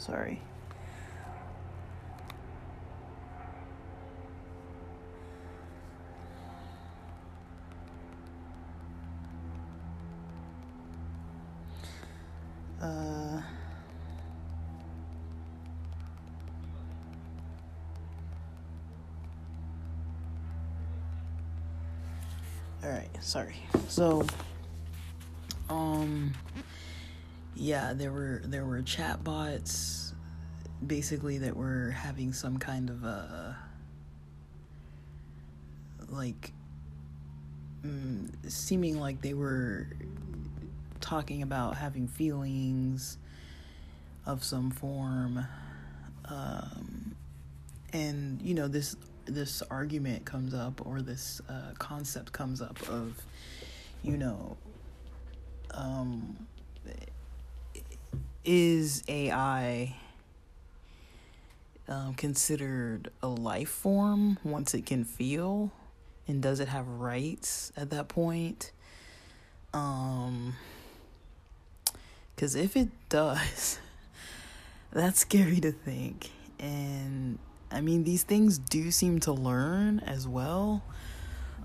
sorry 0.00 0.40
Uh, 12.80 13.42
all 22.82 22.88
right, 22.88 23.10
sorry. 23.20 23.56
So, 23.88 24.24
um, 25.68 26.32
yeah, 27.70 27.92
there 27.94 28.10
were 28.10 28.42
there 28.44 28.66
were 28.66 28.82
chat 28.82 29.22
bots, 29.22 30.12
basically 30.84 31.38
that 31.38 31.56
were 31.56 31.90
having 31.92 32.32
some 32.32 32.58
kind 32.58 32.90
of 32.90 33.04
a 33.04 33.56
like 36.08 36.52
mm, 37.86 38.28
seeming 38.50 38.98
like 38.98 39.22
they 39.22 39.34
were 39.34 39.86
talking 41.00 41.42
about 41.42 41.76
having 41.76 42.08
feelings 42.08 43.18
of 44.26 44.42
some 44.42 44.72
form. 44.72 45.46
Um, 46.24 47.14
and 47.92 48.42
you 48.42 48.54
know 48.54 48.66
this 48.66 48.96
this 49.26 49.62
argument 49.70 50.24
comes 50.24 50.54
up 50.54 50.84
or 50.84 51.02
this 51.02 51.40
uh, 51.48 51.70
concept 51.78 52.32
comes 52.32 52.60
up 52.60 52.82
of 52.88 53.22
you 54.02 54.16
know 54.16 54.56
um, 55.72 56.48
is 58.44 59.02
AI 59.08 59.96
um, 61.88 62.14
considered 62.14 63.10
a 63.22 63.28
life 63.28 63.68
form 63.68 64.38
once 64.44 64.74
it 64.74 64.86
can 64.86 65.04
feel 65.04 65.72
and 66.28 66.42
does 66.42 66.60
it 66.60 66.68
have 66.68 66.86
rights 66.86 67.72
at 67.76 67.90
that 67.90 68.08
point 68.08 68.70
um 69.74 70.54
because 72.40 72.54
if 72.54 72.74
it 72.74 72.88
does, 73.10 73.78
that's 74.92 75.20
scary 75.20 75.60
to 75.60 75.72
think. 75.72 76.30
And 76.58 77.38
I 77.70 77.82
mean, 77.82 78.04
these 78.04 78.22
things 78.22 78.56
do 78.56 78.90
seem 78.90 79.20
to 79.20 79.32
learn 79.32 80.00
as 80.00 80.26
well. 80.26 80.82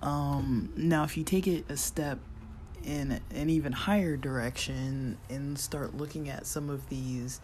Um, 0.01 0.73
now, 0.75 1.05
if 1.05 1.15
you 1.15 1.23
take 1.23 1.47
it 1.47 1.63
a 1.69 1.77
step 1.77 2.19
in 2.85 3.19
an 3.31 3.49
even 3.49 3.71
higher 3.71 4.15
direction 4.15 5.17
and 5.29 5.57
start 5.57 5.95
looking 5.95 6.29
at 6.29 6.45
some 6.45 6.69
of 6.69 6.87
these 6.89 7.41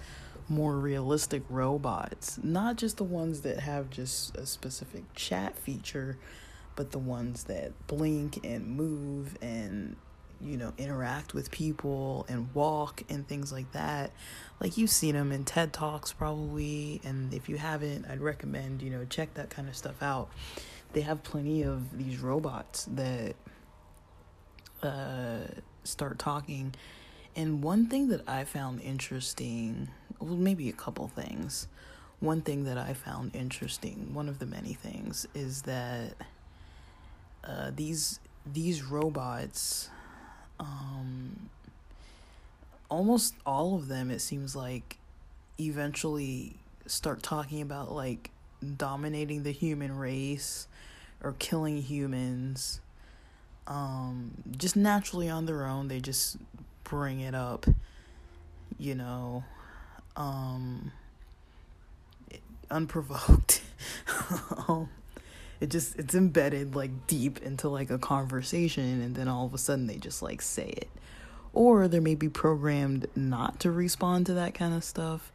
more 0.48 0.78
realistic 0.78 1.44
robots, 1.50 2.40
not 2.44 2.76
just 2.76 2.98
the 2.98 3.04
ones 3.04 3.42
that 3.42 3.60
have 3.60 3.90
just 3.90 4.36
a 4.38 4.46
specific 4.46 5.04
chat 5.14 5.58
feature, 5.58 6.18
but 6.76 6.92
the 6.92 7.00
ones 7.00 7.46
that 7.46 7.72
blink 7.88 8.46
and 8.46 8.68
move 8.68 9.38
and 9.42 9.96
you 10.44 10.58
know, 10.58 10.74
interact 10.78 11.34
with 11.34 11.52
people 11.52 12.26
and 12.28 12.54
walk 12.54 13.04
and 13.10 13.28
things 13.28 13.52
like 13.52 13.72
that. 13.74 14.12
Like 14.60 14.78
you've 14.78 14.90
seen 14.90 15.16
them 15.16 15.32
in 15.32 15.46
TED 15.46 15.72
Talks 15.74 16.14
probably, 16.14 17.02
and 17.04 17.34
if 17.34 17.48
you 17.48 17.58
haven't, 17.58 18.06
I'd 18.10 18.22
recommend, 18.22 18.82
you 18.82 18.90
know, 18.90 19.06
check 19.06 19.34
that 19.36 19.50
kind 19.50 19.68
of 19.68 19.76
stuff 19.76 20.02
out. 20.02 20.30
They 20.94 21.02
have 21.02 21.24
plenty 21.24 21.64
of 21.64 21.98
these 21.98 22.20
robots 22.20 22.86
that 22.94 23.36
uh, 24.84 25.48
start 25.84 26.20
talking. 26.20 26.74
And 27.36 27.64
one 27.64 27.88
thing 27.88 28.10
that 28.10 28.28
I 28.28 28.44
found 28.44 28.82
interesting, 28.82 29.90
well, 30.20 30.36
maybe 30.36 30.70
a 30.70 30.74
couple 30.74 31.08
things. 31.08 31.68
One 32.20 32.42
thing 32.42 32.66
that 32.66 32.78
I 32.78 32.94
found 32.94 33.36
interesting, 33.36 34.14
one 34.14 34.30
of 34.30 34.40
the 34.40 34.46
many 34.46 34.74
things, 34.74 35.28
is 35.34 35.64
that 35.64 36.14
uh, 37.44 37.72
these 37.76 38.20
these 38.46 38.84
robots 38.84 39.90
um, 40.60 41.50
almost 42.90 43.34
all 43.46 43.76
of 43.76 43.88
them, 43.88 44.12
it 44.12 44.20
seems 44.20 44.56
like, 44.56 44.98
eventually 45.60 46.54
start 46.86 47.24
talking 47.24 47.62
about 47.62 47.92
like 47.92 48.30
dominating 48.78 49.44
the 49.44 49.52
human 49.52 49.96
race 49.98 50.68
or 51.24 51.34
killing 51.40 51.82
humans 51.82 52.82
um 53.68 54.32
just 54.58 54.76
naturally 54.76 55.30
on 55.30 55.46
their 55.46 55.66
own 55.66 55.88
they 55.88 56.00
just 56.00 56.38
bring 56.84 57.20
it 57.20 57.36
up 57.36 57.66
you 58.78 58.96
know 58.96 59.44
um 60.16 60.92
unprovoked. 62.72 63.62
Um, 64.68 64.90
it 65.60 65.70
just 65.70 65.98
it's 65.98 66.14
embedded 66.14 66.76
like 66.76 67.08
deep 67.08 67.42
into 67.42 67.68
like 67.70 67.90
a 67.90 67.98
conversation 67.98 69.02
and 69.02 69.16
then 69.16 69.28
all 69.28 69.46
of 69.46 69.54
a 69.54 69.58
sudden 69.58 69.88
they 69.88 69.98
just 69.98 70.22
like 70.22 70.42
say 70.42 70.68
it. 70.68 70.90
Or 71.54 71.88
they 71.88 72.00
may 72.00 72.16
be 72.16 72.30
programmed 72.30 73.08
not 73.16 73.60
to 73.62 73.72
respond 73.72 74.28
to 74.28 74.34
that 74.36 74.54
kind 74.54 74.74
of 74.74 74.84
stuff 74.84 75.32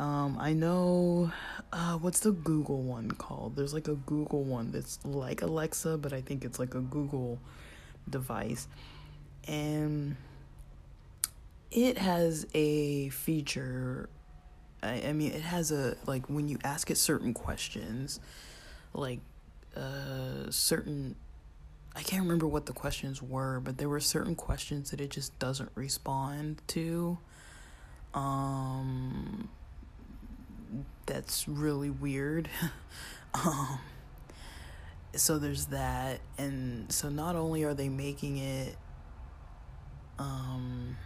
um, 0.00 0.38
I 0.40 0.54
know 0.54 1.30
uh, 1.74 1.98
what's 1.98 2.20
the 2.20 2.32
Google 2.32 2.80
one 2.82 3.10
called? 3.10 3.54
There's 3.54 3.74
like 3.74 3.86
a 3.86 3.96
Google 3.96 4.42
one 4.44 4.72
that's 4.72 4.98
like 5.04 5.42
Alexa, 5.42 5.98
but 5.98 6.14
I 6.14 6.22
think 6.22 6.42
it's 6.42 6.58
like 6.58 6.74
a 6.74 6.80
Google 6.80 7.38
device. 8.08 8.66
And 9.46 10.16
it 11.70 11.98
has 11.98 12.46
a 12.54 13.10
feature 13.10 14.08
I, 14.82 15.02
I 15.08 15.12
mean 15.12 15.32
it 15.32 15.42
has 15.42 15.70
a 15.70 15.98
like 16.06 16.30
when 16.30 16.48
you 16.48 16.56
ask 16.64 16.90
it 16.90 16.96
certain 16.96 17.34
questions, 17.34 18.20
like 18.94 19.20
uh 19.76 20.50
certain 20.50 21.14
I 21.94 22.02
can't 22.02 22.22
remember 22.22 22.46
what 22.46 22.64
the 22.64 22.72
questions 22.72 23.22
were, 23.22 23.60
but 23.60 23.76
there 23.76 23.90
were 23.90 24.00
certain 24.00 24.34
questions 24.34 24.92
that 24.92 25.00
it 25.02 25.10
just 25.10 25.38
doesn't 25.38 25.72
respond 25.74 26.62
to. 26.68 27.18
Um 28.14 29.50
that's 31.10 31.48
really 31.48 31.90
weird. 31.90 32.48
um, 33.34 33.80
so 35.16 35.38
there's 35.40 35.66
that, 35.66 36.20
and 36.38 36.90
so 36.92 37.08
not 37.08 37.34
only 37.34 37.64
are 37.64 37.74
they 37.74 37.88
making 37.88 38.38
it, 38.38 38.76
um, 40.20 40.96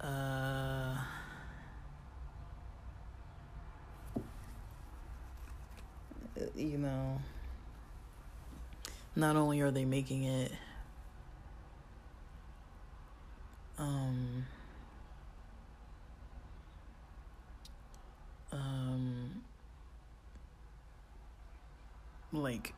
uh, 0.00 0.96
you 6.56 6.78
know, 6.78 7.20
not 9.14 9.36
only 9.36 9.60
are 9.60 9.70
they 9.70 9.84
making 9.84 10.24
it, 10.24 10.50
um, 13.78 14.46
um 18.52 19.42
like 22.32 22.74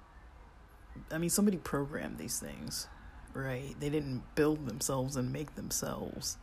I 1.11 1.19
mean 1.19 1.31
somebody 1.31 1.59
programmed 1.59 2.19
these 2.19 2.38
things, 2.38 2.87
right? 3.35 3.75
They 3.78 3.90
didn't 3.90 4.23
build 4.35 4.66
themselves 4.66 5.16
and 5.16 5.33
make 5.33 5.54
themselves. 5.54 6.38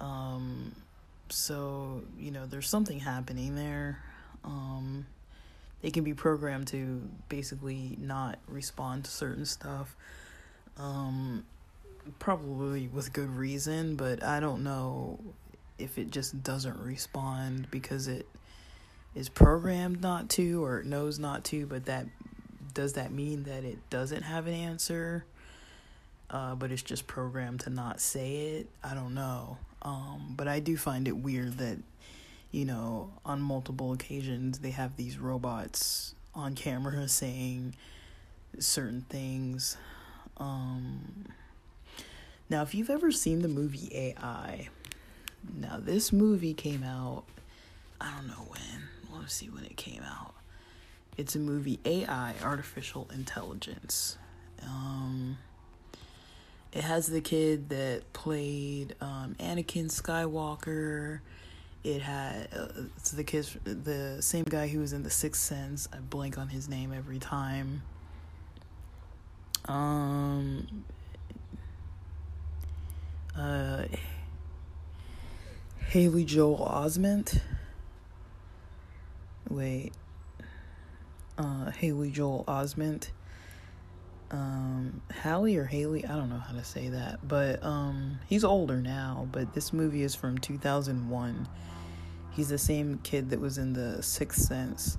Um 0.00 0.74
so, 1.28 2.02
you 2.18 2.30
know, 2.30 2.46
there's 2.46 2.68
something 2.68 3.00
happening 3.00 3.54
there. 3.54 4.02
Um 4.44 5.06
they 5.82 5.90
can 5.90 6.04
be 6.04 6.14
programmed 6.14 6.68
to 6.68 7.08
basically 7.28 7.96
not 8.00 8.38
respond 8.48 9.04
to 9.04 9.10
certain 9.10 9.44
stuff. 9.44 9.96
Um 10.76 11.44
probably 12.18 12.88
with 12.88 13.12
good 13.12 13.30
reason, 13.30 13.96
but 13.96 14.22
I 14.22 14.40
don't 14.40 14.62
know 14.62 15.18
if 15.78 15.98
it 15.98 16.10
just 16.10 16.42
doesn't 16.42 16.78
respond 16.78 17.70
because 17.70 18.08
it 18.08 18.26
is 19.14 19.28
programmed 19.28 20.00
not 20.00 20.28
to 20.30 20.64
or 20.64 20.80
it 20.80 20.86
knows 20.86 21.18
not 21.18 21.44
to, 21.44 21.66
but 21.66 21.86
that 21.86 22.06
does 22.74 22.92
that 22.94 23.10
mean 23.10 23.44
that 23.44 23.64
it 23.64 23.78
doesn't 23.88 24.22
have 24.22 24.46
an 24.46 24.54
answer? 24.54 25.24
Uh, 26.28 26.54
but 26.54 26.70
it's 26.70 26.82
just 26.82 27.06
programmed 27.06 27.60
to 27.60 27.70
not 27.70 28.00
say 28.00 28.36
it. 28.58 28.68
I 28.84 28.94
don't 28.94 29.14
know. 29.14 29.56
Um, 29.82 30.34
but 30.36 30.48
I 30.48 30.60
do 30.60 30.76
find 30.76 31.08
it 31.08 31.16
weird 31.16 31.58
that, 31.58 31.78
you 32.50 32.64
know, 32.64 33.10
on 33.24 33.40
multiple 33.40 33.92
occasions 33.92 34.58
they 34.58 34.72
have 34.72 34.96
these 34.96 35.18
robots 35.18 36.14
on 36.34 36.54
camera 36.54 37.08
saying 37.08 37.74
certain 38.58 39.06
things. 39.08 39.76
Um, 40.36 41.26
now, 42.48 42.62
if 42.62 42.74
you've 42.74 42.90
ever 42.90 43.10
seen 43.10 43.42
the 43.42 43.48
movie 43.48 43.88
AI, 43.92 44.68
now, 45.54 45.78
this 45.80 46.12
movie 46.12 46.54
came 46.54 46.82
out, 46.82 47.24
I 48.00 48.12
don't 48.12 48.26
know 48.26 48.46
when. 48.48 49.20
Let's 49.20 49.34
see 49.34 49.48
when 49.48 49.64
it 49.64 49.76
came 49.76 50.02
out. 50.02 50.34
It's 51.16 51.34
a 51.34 51.38
movie 51.38 51.80
AI, 51.84 52.34
Artificial 52.42 53.08
Intelligence. 53.12 54.18
Um, 54.62 55.38
it 56.72 56.84
has 56.84 57.06
the 57.06 57.20
kid 57.20 57.70
that 57.70 58.12
played 58.12 58.94
um, 59.00 59.34
Anakin 59.38 59.86
Skywalker. 59.86 61.20
It 61.84 62.02
had 62.02 62.48
uh, 62.54 62.68
it's 62.96 63.12
the 63.12 63.24
kid, 63.24 63.46
the 63.64 64.20
same 64.20 64.44
guy 64.44 64.68
who 64.68 64.80
was 64.80 64.92
in 64.92 65.02
The 65.02 65.10
Sixth 65.10 65.40
Sense. 65.40 65.88
I 65.92 65.98
blank 65.98 66.36
on 66.36 66.48
his 66.48 66.68
name 66.68 66.92
every 66.92 67.18
time. 67.18 67.82
Um. 69.66 70.84
Uh 73.36 73.84
Haley 75.88 76.24
Joel 76.24 76.58
Osment. 76.58 77.40
Wait. 79.48 79.92
Uh, 81.38 81.70
Haley 81.70 82.10
Joel 82.10 82.44
Osment. 82.48 83.10
Um, 84.32 85.00
Hallie 85.22 85.56
or 85.56 85.64
Haley, 85.64 86.04
I 86.04 86.16
don't 86.16 86.28
know 86.28 86.40
how 86.40 86.54
to 86.54 86.64
say 86.64 86.88
that, 86.88 87.26
but 87.28 87.62
um, 87.62 88.18
he's 88.28 88.42
older 88.42 88.80
now. 88.80 89.28
But 89.30 89.54
this 89.54 89.72
movie 89.72 90.02
is 90.02 90.12
from 90.16 90.38
2001. 90.38 91.48
He's 92.32 92.48
the 92.48 92.58
same 92.58 92.98
kid 93.04 93.30
that 93.30 93.38
was 93.38 93.56
in 93.56 93.72
The 93.72 94.02
Sixth 94.02 94.42
Sense, 94.42 94.98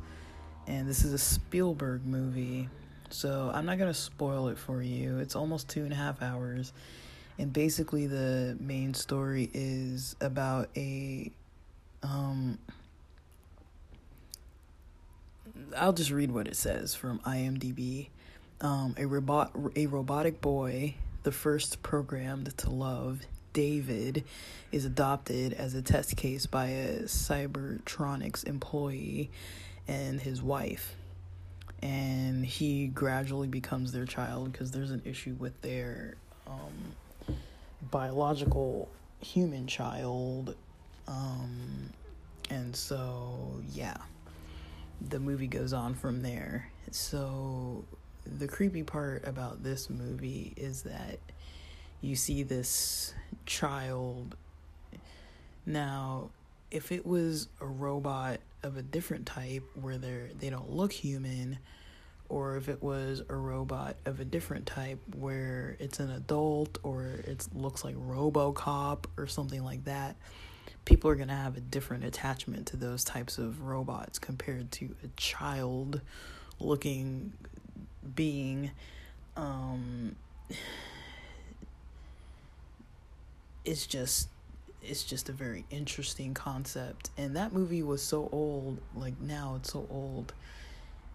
and 0.67 0.87
this 0.87 1.03
is 1.03 1.11
a 1.11 1.17
Spielberg 1.17 2.05
movie. 2.05 2.69
So 3.09 3.51
I'm 3.53 3.65
not 3.65 3.77
gonna 3.77 3.93
spoil 3.93 4.47
it 4.47 4.57
for 4.57 4.81
you. 4.81 5.19
It's 5.19 5.35
almost 5.35 5.67
two 5.67 5.83
and 5.83 5.91
a 5.91 5.97
half 5.97 6.21
hours 6.21 6.71
and 7.37 7.53
basically 7.53 8.07
the 8.07 8.57
main 8.59 8.93
story 8.93 9.49
is 9.53 10.15
about 10.21 10.69
a 10.75 11.31
um 12.03 12.57
I'll 15.75 15.93
just 15.93 16.11
read 16.11 16.31
what 16.31 16.47
it 16.47 16.55
says 16.55 16.95
from 16.95 17.19
IMDb. 17.19 18.07
Um, 18.61 18.95
a 18.97 19.05
robot, 19.05 19.51
a 19.75 19.85
robotic 19.87 20.41
boy, 20.41 20.95
the 21.23 21.31
first 21.31 21.83
programmed 21.83 22.57
to 22.57 22.69
love, 22.69 23.21
David, 23.53 24.23
is 24.71 24.85
adopted 24.85 25.53
as 25.53 25.73
a 25.73 25.81
test 25.81 26.15
case 26.15 26.45
by 26.45 26.67
a 26.67 27.03
Cybertronics 27.03 28.45
employee 28.45 29.29
and 29.87 30.19
his 30.19 30.41
wife. 30.41 30.95
And 31.81 32.45
he 32.45 32.87
gradually 32.87 33.47
becomes 33.47 33.91
their 33.91 34.05
child 34.05 34.51
because 34.51 34.71
there's 34.71 34.91
an 34.91 35.03
issue 35.05 35.35
with 35.37 35.59
their 35.61 36.15
um, 36.47 36.95
biological 37.81 38.89
human 39.21 39.67
child. 39.67 40.55
Um, 41.07 41.91
and 42.49 42.75
so, 42.75 43.61
yeah, 43.73 43.97
the 45.09 45.19
movie 45.19 45.47
goes 45.47 45.73
on 45.73 45.93
from 45.93 46.21
there. 46.21 46.71
So, 46.91 47.85
the 48.25 48.47
creepy 48.47 48.83
part 48.83 49.25
about 49.25 49.63
this 49.63 49.89
movie 49.89 50.53
is 50.57 50.83
that 50.83 51.19
you 52.01 52.15
see 52.15 52.43
this 52.43 53.13
child. 53.45 54.35
Now, 55.65 56.29
if 56.71 56.91
it 56.91 57.05
was 57.05 57.47
a 57.61 57.65
robot 57.65 58.39
of 58.63 58.77
a 58.77 58.81
different 58.81 59.25
type 59.25 59.63
where 59.79 59.97
they're 59.97 60.29
they 60.37 60.49
don't 60.49 60.71
look 60.71 60.91
human, 60.91 61.59
or 62.29 62.57
if 62.57 62.69
it 62.69 62.81
was 62.81 63.21
a 63.29 63.35
robot 63.35 63.95
of 64.05 64.19
a 64.19 64.25
different 64.25 64.65
type 64.65 64.99
where 65.15 65.77
it's 65.79 65.99
an 65.99 66.11
adult 66.11 66.77
or 66.83 67.21
it 67.25 67.47
looks 67.53 67.83
like 67.83 67.95
RoboCop 67.95 69.05
or 69.17 69.27
something 69.27 69.63
like 69.63 69.85
that, 69.85 70.15
people 70.85 71.09
are 71.09 71.15
going 71.15 71.27
to 71.27 71.33
have 71.33 71.57
a 71.57 71.61
different 71.61 72.03
attachment 72.03 72.67
to 72.67 72.77
those 72.77 73.03
types 73.03 73.37
of 73.37 73.61
robots 73.61 74.19
compared 74.19 74.71
to 74.71 74.95
a 75.03 75.07
child 75.15 76.01
looking 76.59 77.33
being. 78.15 78.71
Um 79.35 80.15
it's 83.65 83.85
just 83.85 84.29
it's 84.81 85.03
just 85.03 85.27
a 85.27 85.33
very 85.33 85.65
interesting 85.69 86.33
concept. 86.33 87.09
And 87.17 87.35
that 87.35 87.51
movie 87.51 87.83
was 87.83 88.01
so 88.01 88.29
old 88.31 88.79
like 88.95 89.19
now 89.19 89.55
it's 89.57 89.73
so 89.73 89.85
old 89.91 90.33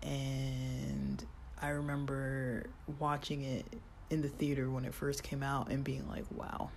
and 0.02 1.24
I 1.60 1.68
remember 1.68 2.64
watching 2.98 3.42
it 3.42 3.64
in 4.10 4.22
the 4.22 4.28
theater 4.28 4.68
when 4.68 4.84
it 4.84 4.94
first 4.94 5.22
came 5.22 5.42
out 5.42 5.68
and 5.68 5.82
being 5.82 6.06
like, 6.08 6.24
wow, 6.30 6.70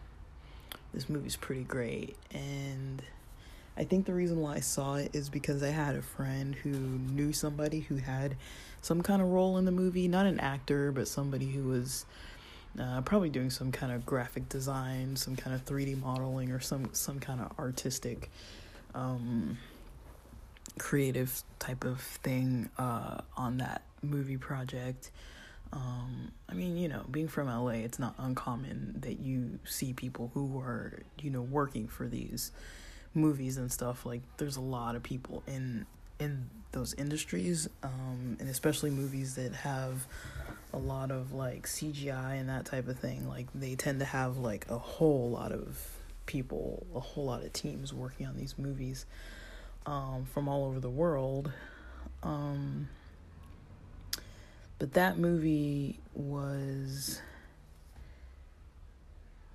this 0.94 1.10
movie's 1.10 1.36
pretty 1.36 1.64
great. 1.64 2.16
And 2.32 3.02
I 3.78 3.84
think 3.84 4.06
the 4.06 4.14
reason 4.14 4.40
why 4.40 4.56
I 4.56 4.60
saw 4.62 4.96
it 4.96 5.12
is 5.14 5.30
because 5.30 5.62
I 5.62 5.70
had 5.70 5.96
a 5.96 6.02
friend 6.02 6.56
who 6.56 6.70
knew 6.70 7.34
somebody 7.34 7.82
who 7.82 7.98
had 7.98 8.36
some 8.82 9.02
kind 9.02 9.22
of 9.22 9.30
role 9.30 9.58
in 9.58 9.66
the 9.66 9.72
movie, 9.72 10.08
not 10.08 10.26
an 10.26 10.40
actor, 10.40 10.92
but 10.92 11.08
somebody 11.08 11.48
who 11.48 11.64
was 11.64 12.06
uh, 12.80 13.02
probably 13.02 13.30
doing 13.30 13.50
some 13.50 13.72
kind 13.72 13.92
of 13.92 14.06
graphic 14.06 14.48
design, 14.48 15.16
some 15.16 15.36
kind 15.36 15.56
of 15.56 15.66
3D 15.66 16.00
modeling, 16.02 16.52
or 16.52 16.60
some 16.60 16.90
some 16.94 17.20
kind 17.20 17.42
of 17.42 17.58
artistic, 17.58 18.30
um, 18.94 19.58
creative 20.78 21.44
type 21.60 21.84
of 21.84 22.02
thing 22.02 22.70
uh, 22.78 23.22
on 23.38 23.58
that 23.58 23.82
movie 24.02 24.38
project. 24.38 25.12
Um, 25.74 26.32
I 26.48 26.54
mean, 26.54 26.78
you 26.78 26.88
know, 26.88 27.04
being 27.10 27.28
from 27.28 27.48
LA, 27.48 27.84
it's 27.84 28.00
not 28.00 28.16
uncommon 28.18 28.96
that 29.02 29.20
you 29.20 29.60
see 29.66 29.94
people 29.94 30.32
who 30.34 30.60
are, 30.60 31.04
you 31.20 31.30
know, 31.30 31.42
working 31.42 31.88
for 31.88 32.08
these 32.08 32.52
movies 33.14 33.58
and 33.58 33.72
stuff. 33.72 34.06
Like, 34.06 34.22
there's 34.38 34.58
a 34.58 34.62
lot 34.62 34.96
of 34.96 35.04
people 35.04 35.44
in 35.48 35.86
in 36.18 36.50
those 36.72 36.94
industries, 36.94 37.68
um, 37.84 38.38
and 38.40 38.50
especially 38.50 38.90
movies 38.90 39.36
that 39.36 39.54
have 39.54 40.08
a 40.72 40.78
lot 40.78 41.12
of 41.12 41.34
like 41.34 41.68
CGI 41.68 42.40
and 42.40 42.48
that 42.50 42.66
type 42.66 42.88
of 42.88 43.00
thing. 43.00 43.28
Like, 43.28 43.48
they 43.54 43.76
tend 43.76 44.00
to 44.00 44.06
have 44.06 44.38
like 44.38 44.70
a 44.70 44.78
whole 44.78 45.30
lot 45.30 45.52
of 45.52 45.78
people, 46.26 46.86
a 46.96 47.00
whole 47.00 47.26
lot 47.26 47.44
of 47.44 47.52
teams 47.54 47.94
working 47.94 48.28
on 48.28 48.38
these 48.38 48.58
movies 48.58 49.06
um, 49.86 50.26
from 50.34 50.48
all 50.48 50.66
over 50.66 50.80
the 50.80 50.90
world. 50.90 51.52
Um, 52.24 52.90
but 54.80 54.94
that 54.94 55.18
movie 55.18 56.00
was 56.14 57.22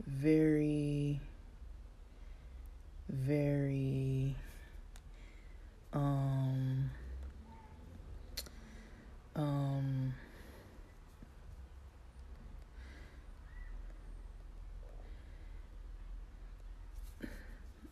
very, 0.06 1.20
very, 3.08 4.34
um, 5.92 6.90
um, 9.34 10.14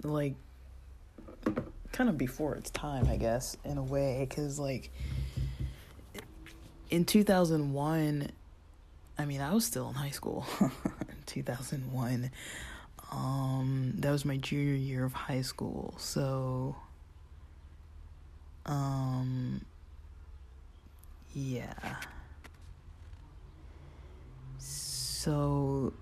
like 0.02 0.34
kind 1.92 2.08
of 2.08 2.18
before 2.18 2.54
its 2.54 2.70
time, 2.70 3.08
I 3.08 3.16
guess, 3.16 3.56
in 3.64 3.78
a 3.78 3.82
way, 3.82 4.26
because 4.28 4.58
like 4.58 4.90
in 6.90 7.04
2001 7.04 8.30
i 9.18 9.24
mean 9.24 9.40
i 9.40 9.52
was 9.52 9.64
still 9.64 9.88
in 9.88 9.94
high 9.94 10.10
school 10.10 10.46
in 10.60 10.70
2001 11.26 12.30
um 13.12 13.92
that 13.98 14.10
was 14.10 14.24
my 14.24 14.36
junior 14.36 14.74
year 14.74 15.04
of 15.04 15.12
high 15.12 15.42
school 15.42 15.94
so 15.98 16.74
um 18.66 19.64
yeah. 21.34 21.72
So 24.58 25.92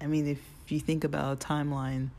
i 0.00 0.06
mean 0.06 0.26
if 0.26 0.40
you 0.68 0.80
think 0.80 1.04
about 1.04 1.42
a 1.42 1.46
timeline 1.46 2.10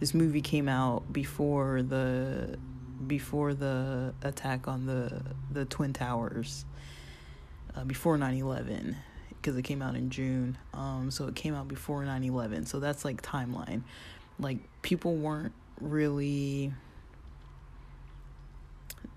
this 0.00 0.14
movie 0.14 0.40
came 0.40 0.68
out 0.68 1.12
before 1.12 1.82
the 1.82 2.58
before 3.06 3.54
the 3.54 4.14
attack 4.22 4.68
on 4.68 4.86
the 4.86 5.22
the 5.50 5.64
twin 5.64 5.92
towers 5.92 6.64
uh, 7.74 7.84
before 7.84 8.16
9-11 8.16 8.96
because 9.28 9.56
it 9.56 9.62
came 9.62 9.82
out 9.82 9.94
in 9.94 10.10
june. 10.10 10.56
Um, 10.74 11.10
so 11.10 11.26
it 11.26 11.34
came 11.34 11.54
out 11.54 11.68
before 11.68 12.02
9-11 12.02 12.66
so 12.66 12.80
that's 12.80 13.04
like 13.04 13.22
timeline. 13.22 13.82
Like 14.38 14.58
people 14.82 15.14
weren't 15.14 15.52
really 15.80 16.72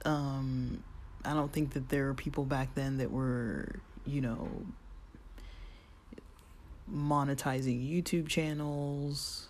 um, 0.06 0.84
i 1.26 1.34
don't 1.34 1.52
think 1.52 1.74
that 1.74 1.90
there 1.90 2.06
were 2.06 2.14
people 2.14 2.46
back 2.46 2.74
then 2.76 2.98
that 2.98 3.12
were 3.12 3.80
you 4.06 4.22
know 4.22 4.50
monetizing 6.92 7.88
youtube 7.88 8.28
channels 8.28 9.49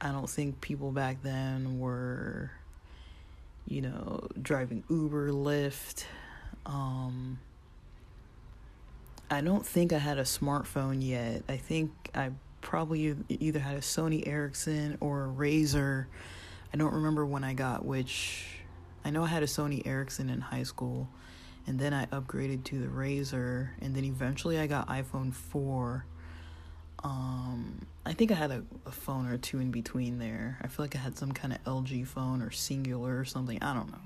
i 0.00 0.10
don't 0.10 0.30
think 0.30 0.60
people 0.60 0.90
back 0.92 1.22
then 1.22 1.78
were 1.78 2.50
you 3.70 3.80
know, 3.80 4.26
driving 4.42 4.82
Uber, 4.90 5.30
Lyft. 5.30 6.04
Um, 6.66 7.38
I 9.30 9.40
don't 9.40 9.64
think 9.64 9.92
I 9.92 9.98
had 9.98 10.18
a 10.18 10.24
smartphone 10.24 11.06
yet. 11.06 11.44
I 11.48 11.56
think 11.56 11.92
I 12.14 12.30
probably 12.60 13.14
either 13.28 13.60
had 13.60 13.76
a 13.76 13.80
Sony 13.80 14.26
Ericsson 14.26 14.98
or 15.00 15.24
a 15.24 15.28
Razr. 15.28 16.06
I 16.74 16.76
don't 16.76 16.94
remember 16.94 17.24
when 17.24 17.44
I 17.44 17.54
got 17.54 17.84
which. 17.84 18.46
I 19.04 19.10
know 19.10 19.22
I 19.22 19.28
had 19.28 19.42
a 19.42 19.46
Sony 19.46 19.86
Ericsson 19.86 20.28
in 20.28 20.40
high 20.40 20.64
school, 20.64 21.08
and 21.66 21.78
then 21.78 21.94
I 21.94 22.06
upgraded 22.06 22.64
to 22.64 22.80
the 22.80 22.88
Razr, 22.88 23.70
and 23.80 23.94
then 23.94 24.04
eventually 24.04 24.58
I 24.58 24.66
got 24.66 24.88
iPhone 24.88 25.32
4. 25.32 26.04
Um, 27.02 27.86
I 28.04 28.14
think 28.14 28.30
I 28.30 28.34
had 28.34 28.50
a, 28.50 28.62
a 28.86 28.90
phone 28.90 29.26
or 29.28 29.36
two 29.36 29.58
in 29.60 29.70
between 29.70 30.18
there. 30.18 30.58
I 30.62 30.68
feel 30.68 30.84
like 30.84 30.96
I 30.96 30.98
had 30.98 31.18
some 31.18 31.32
kind 31.32 31.52
of 31.52 31.62
LG 31.64 32.06
phone 32.06 32.40
or 32.40 32.48
Cingular 32.48 33.20
or 33.20 33.24
something. 33.24 33.62
I 33.62 33.74
don't 33.74 33.90
know. 33.90 33.98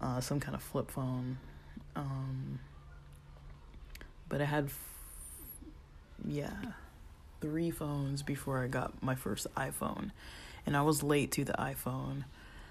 Uh, 0.00 0.20
some 0.20 0.40
kind 0.40 0.54
of 0.54 0.62
flip 0.62 0.90
phone. 0.90 1.38
Um, 1.94 2.60
but 4.28 4.40
I 4.40 4.46
had, 4.46 4.66
f- 4.66 4.78
yeah, 6.26 6.56
three 7.42 7.70
phones 7.70 8.22
before 8.22 8.62
I 8.62 8.68
got 8.68 9.02
my 9.02 9.14
first 9.14 9.46
iPhone. 9.54 10.12
And 10.64 10.74
I 10.74 10.82
was 10.82 11.02
late 11.02 11.30
to 11.32 11.44
the 11.44 11.52
iPhone. 11.54 12.24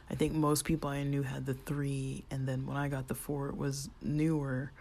I 0.09 0.15
think 0.15 0.33
most 0.33 0.65
people 0.65 0.89
I 0.89 1.03
knew 1.03 1.21
had 1.21 1.45
the 1.45 1.53
three, 1.53 2.23
and 2.31 2.47
then 2.47 2.65
when 2.65 2.77
I 2.77 2.87
got 2.87 3.07
the 3.07 3.13
four, 3.13 3.49
it 3.49 3.57
was 3.57 3.89
newer. 4.01 4.71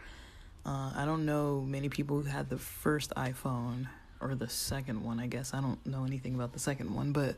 Uh, 0.65 0.93
I 0.97 1.05
don't 1.05 1.27
know 1.27 1.61
many 1.61 1.91
people 1.91 2.21
who 2.21 2.29
had 2.29 2.49
the 2.49 2.57
first 2.57 3.13
iPhone 3.15 3.89
or 4.21 4.35
the 4.35 4.49
second 4.49 5.05
one, 5.05 5.21
I 5.21 5.27
guess. 5.27 5.55
I 5.55 5.61
don't 5.61 5.85
know 5.87 6.05
anything 6.05 6.35
about 6.35 6.53
the 6.53 6.59
second 6.59 6.95
one, 6.95 7.13
but 7.13 7.37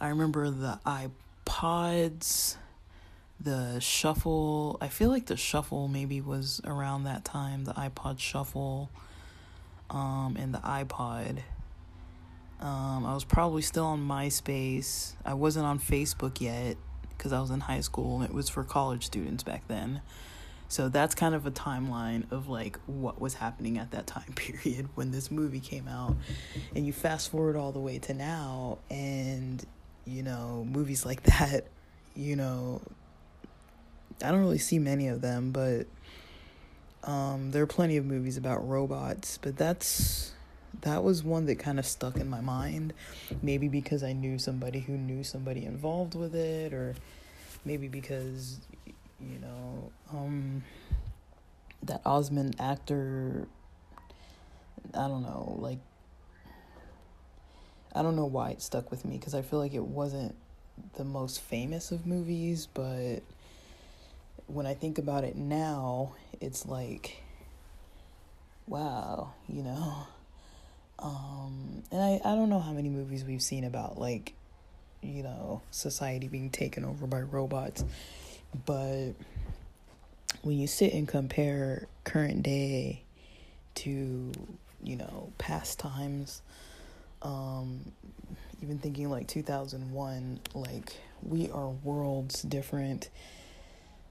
I 0.00 0.08
remember 0.08 0.50
the 0.50 0.78
iPods, 0.86 2.56
the 3.40 3.78
Shuffle. 3.80 4.78
I 4.80 4.88
feel 4.88 5.10
like 5.10 5.26
the 5.26 5.36
Shuffle 5.36 5.88
maybe 5.88 6.20
was 6.20 6.60
around 6.64 7.04
that 7.04 7.24
time, 7.24 7.64
the 7.64 7.74
iPod 7.74 8.18
Shuffle, 8.18 8.90
um, 9.90 10.36
and 10.38 10.54
the 10.54 10.58
iPod. 10.58 11.38
Um, 12.60 13.06
I 13.06 13.14
was 13.14 13.24
probably 13.24 13.62
still 13.62 13.86
on 13.86 14.06
MySpace. 14.06 15.14
I 15.24 15.34
wasn't 15.34 15.66
on 15.66 15.78
Facebook 15.78 16.40
yet 16.40 16.76
because 17.16 17.32
I 17.32 17.40
was 17.40 17.50
in 17.50 17.60
high 17.60 17.80
school 17.80 18.20
and 18.20 18.24
it 18.24 18.34
was 18.34 18.48
for 18.48 18.64
college 18.64 19.06
students 19.06 19.42
back 19.42 19.66
then. 19.68 20.00
So 20.68 20.90
that's 20.90 21.14
kind 21.14 21.34
of 21.34 21.46
a 21.46 21.50
timeline 21.50 22.30
of 22.30 22.48
like 22.48 22.78
what 22.86 23.20
was 23.20 23.34
happening 23.34 23.78
at 23.78 23.90
that 23.92 24.06
time 24.06 24.32
period 24.36 24.88
when 24.94 25.10
this 25.10 25.30
movie 25.30 25.60
came 25.60 25.88
out. 25.88 26.16
And 26.74 26.86
you 26.86 26.92
fast 26.92 27.30
forward 27.30 27.56
all 27.56 27.72
the 27.72 27.80
way 27.80 27.98
to 28.00 28.14
now, 28.14 28.78
and 28.90 29.64
you 30.04 30.22
know, 30.22 30.66
movies 30.70 31.04
like 31.04 31.22
that, 31.24 31.66
you 32.14 32.36
know, 32.36 32.82
I 34.22 34.30
don't 34.30 34.40
really 34.40 34.58
see 34.58 34.78
many 34.78 35.08
of 35.08 35.20
them, 35.20 35.52
but 35.52 35.86
um, 37.04 37.50
there 37.52 37.62
are 37.62 37.66
plenty 37.66 37.96
of 37.96 38.04
movies 38.04 38.36
about 38.36 38.66
robots, 38.66 39.38
but 39.40 39.56
that's 39.56 40.32
that 40.82 41.02
was 41.02 41.24
one 41.24 41.46
that 41.46 41.58
kind 41.58 41.78
of 41.78 41.86
stuck 41.86 42.16
in 42.16 42.28
my 42.28 42.40
mind. 42.40 42.92
Maybe 43.42 43.68
because 43.68 44.02
I 44.02 44.12
knew 44.12 44.38
somebody 44.38 44.80
who 44.80 44.94
knew 44.94 45.24
somebody 45.24 45.64
involved 45.64 46.14
with 46.14 46.34
it, 46.34 46.72
or 46.72 46.94
maybe 47.64 47.88
because 47.88 48.58
you 49.20 49.38
know, 49.38 49.92
um, 50.12 50.62
that 51.82 52.02
Osment 52.04 52.54
actor, 52.60 53.48
I 54.94 55.08
don't 55.08 55.22
know, 55.22 55.56
like, 55.58 55.78
I 57.94 58.02
don't 58.02 58.16
know 58.16 58.26
why 58.26 58.50
it 58.50 58.62
stuck 58.62 58.90
with 58.90 59.04
me 59.04 59.16
because 59.16 59.34
I 59.34 59.42
feel 59.42 59.58
like 59.58 59.74
it 59.74 59.84
wasn't 59.84 60.34
the 60.94 61.04
most 61.04 61.40
famous 61.40 61.90
of 61.90 62.06
movies, 62.06 62.68
but 62.72 63.20
when 64.46 64.66
I 64.66 64.74
think 64.74 64.98
about 64.98 65.24
it 65.24 65.36
now, 65.36 66.12
it's 66.40 66.66
like, 66.66 67.22
wow, 68.66 69.32
you 69.48 69.62
know. 69.62 70.06
Um, 70.98 71.82
and 71.92 72.02
I, 72.02 72.20
I 72.24 72.34
don't 72.34 72.48
know 72.48 72.60
how 72.60 72.72
many 72.72 72.88
movies 72.88 73.24
we've 73.24 73.42
seen 73.42 73.64
about, 73.64 73.98
like, 73.98 74.34
you 75.02 75.22
know, 75.22 75.62
society 75.70 76.28
being 76.28 76.50
taken 76.50 76.84
over 76.84 77.06
by 77.06 77.20
robots. 77.20 77.84
But 78.66 79.12
when 80.42 80.58
you 80.58 80.66
sit 80.66 80.92
and 80.94 81.06
compare 81.06 81.86
current 82.04 82.42
day 82.42 83.02
to, 83.76 84.32
you 84.82 84.96
know, 84.96 85.32
past 85.38 85.78
times, 85.78 86.42
um, 87.22 87.80
even 88.62 88.78
thinking 88.78 89.10
like 89.10 89.28
2001, 89.28 90.40
like 90.54 90.92
we 91.22 91.50
are 91.50 91.68
worlds 91.68 92.42
different. 92.42 93.10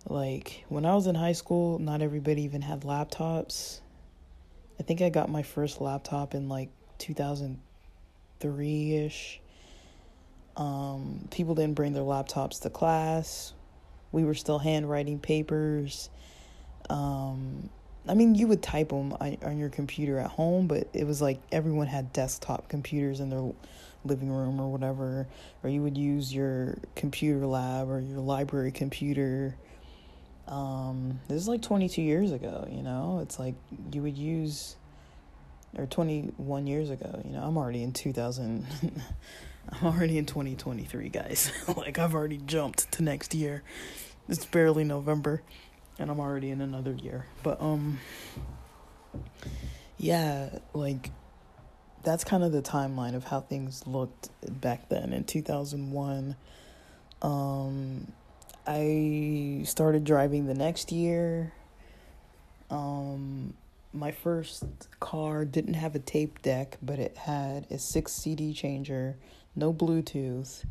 Like 0.08 0.63
when 0.69 0.86
I 0.86 0.95
was 0.95 1.08
in 1.08 1.15
high 1.15 1.34
school, 1.34 1.80
not 1.80 2.02
everybody 2.02 2.43
even 2.43 2.62
had 2.62 2.82
laptops. 2.82 3.80
I 4.80 4.84
think 4.84 5.02
I 5.02 5.10
got 5.10 5.30
my 5.30 5.41
first 5.43 5.82
laptop 5.82 6.34
in 6.36 6.47
like 6.50 6.69
2003 7.00 8.95
ish. 8.95 9.41
Um, 10.56 11.28
people 11.32 11.56
didn't 11.56 11.73
bring 11.76 11.93
their 11.93 12.04
laptops 12.04 12.62
to 12.62 12.69
class. 12.69 13.54
We 14.12 14.24
were 14.24 14.34
still 14.34 14.60
handwriting 14.60 15.20
papers. 15.20 16.10
Um, 16.89 17.70
I 18.08 18.13
mean, 18.13 18.36
you 18.36 18.48
would 18.48 18.63
type 18.63 18.89
them 18.89 19.13
on 19.20 19.58
your 19.58 19.70
computer 19.70 20.20
at 20.20 20.30
home, 20.30 20.67
but 20.67 20.88
it 20.93 21.06
was 21.06 21.22
like 21.22 21.41
everyone 21.52 21.88
had 21.88 22.13
desktop 22.13 22.70
computers 22.70 23.20
in 23.20 23.30
their 23.30 23.52
living 24.06 24.32
room 24.32 24.60
or 24.62 24.72
whatever, 24.72 25.28
or 25.63 25.70
you 25.70 25.82
would 25.82 25.98
use 25.98 26.34
your 26.34 26.78
computer 26.96 27.46
lab 27.46 27.89
or 27.89 28.00
your 28.00 28.20
library 28.20 28.72
computer. 28.72 29.56
Um, 30.48 31.20
this 31.28 31.41
is 31.41 31.48
like 31.48 31.62
22 31.62 32.02
years 32.02 32.32
ago, 32.32 32.67
you 32.72 32.82
know? 32.82 33.20
It's 33.22 33.38
like 33.38 33.56
you 33.91 34.02
would 34.04 34.17
use, 34.17 34.78
or 35.78 35.86
21 35.86 36.67
years 36.67 36.89
ago, 36.89 37.22
you 37.26 37.32
know? 37.32 37.43
I'm 37.43 37.58
already 37.58 37.84
in 37.84 37.91
2000. 37.91 38.65
I'm 39.69 39.88
already 39.88 40.17
in 40.17 40.25
2023, 40.25 41.10
guys. 41.10 41.51
like, 41.77 41.99
I've 41.99 42.15
already 42.15 42.38
jumped 42.38 42.91
to 42.93 43.03
next 43.03 43.34
year. 43.34 43.63
It's 44.30 44.45
barely 44.45 44.84
November, 44.84 45.41
and 45.99 46.10
I'm 46.10 46.19
already 46.19 46.51
in 46.51 46.62
another 46.62 46.93
year. 46.93 47.25
But, 47.43 47.62
um, 47.62 47.99
yeah, 49.97 50.60
like, 50.73 51.12
that's 52.03 52.23
kind 52.23 52.43
of 52.43 52.51
the 52.51 52.62
timeline 52.62 53.15
of 53.15 53.25
how 53.25 53.41
things 53.41 53.86
looked 53.86 54.30
back 54.62 54.89
then 54.89 55.13
in 55.13 55.23
2001. 55.23 56.36
Um, 57.21 58.12
I 58.65 59.62
started 59.65 60.03
driving 60.03 60.45
the 60.45 60.53
next 60.53 60.91
year. 60.91 61.53
Um, 62.69 63.53
my 63.93 64.12
first 64.12 64.65
car 64.99 65.45
didn't 65.45 65.75
have 65.75 65.95
a 65.95 65.99
tape 65.99 66.41
deck, 66.41 66.77
but 66.82 66.99
it 66.99 67.17
had 67.17 67.65
a 67.71 67.77
six 67.77 68.12
CD 68.12 68.53
changer, 68.53 69.17
no 69.58 69.74
Bluetooth. 69.74 70.63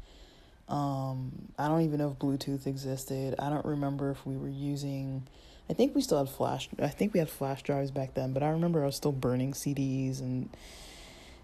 Um, 0.69 1.33
I 1.59 1.69
don't 1.69 1.83
even 1.83 1.99
know 1.99 2.11
if 2.11 2.19
Bluetooth 2.19 2.67
existed. 2.67 3.35
I 3.39 3.51
don't 3.51 3.67
remember 3.67 4.11
if 4.11 4.25
we 4.25 4.37
were 4.37 4.49
using. 4.49 5.27
I 5.69 5.75
think 5.75 5.95
we 5.95 6.01
still 6.01 6.19
had 6.19 6.29
flash. 6.29 6.69
I 6.81 6.89
think 6.89 7.13
we 7.13 7.19
had 7.19 7.29
flash 7.29 7.63
drives 7.63 7.91
back 7.91 8.15
then, 8.15 8.33
but 8.33 8.43
I 8.43 8.49
remember 8.49 8.83
I 8.83 8.87
was 8.87 8.97
still 8.97 9.13
burning 9.13 9.53
CDs 9.53 10.21
and 10.21 10.49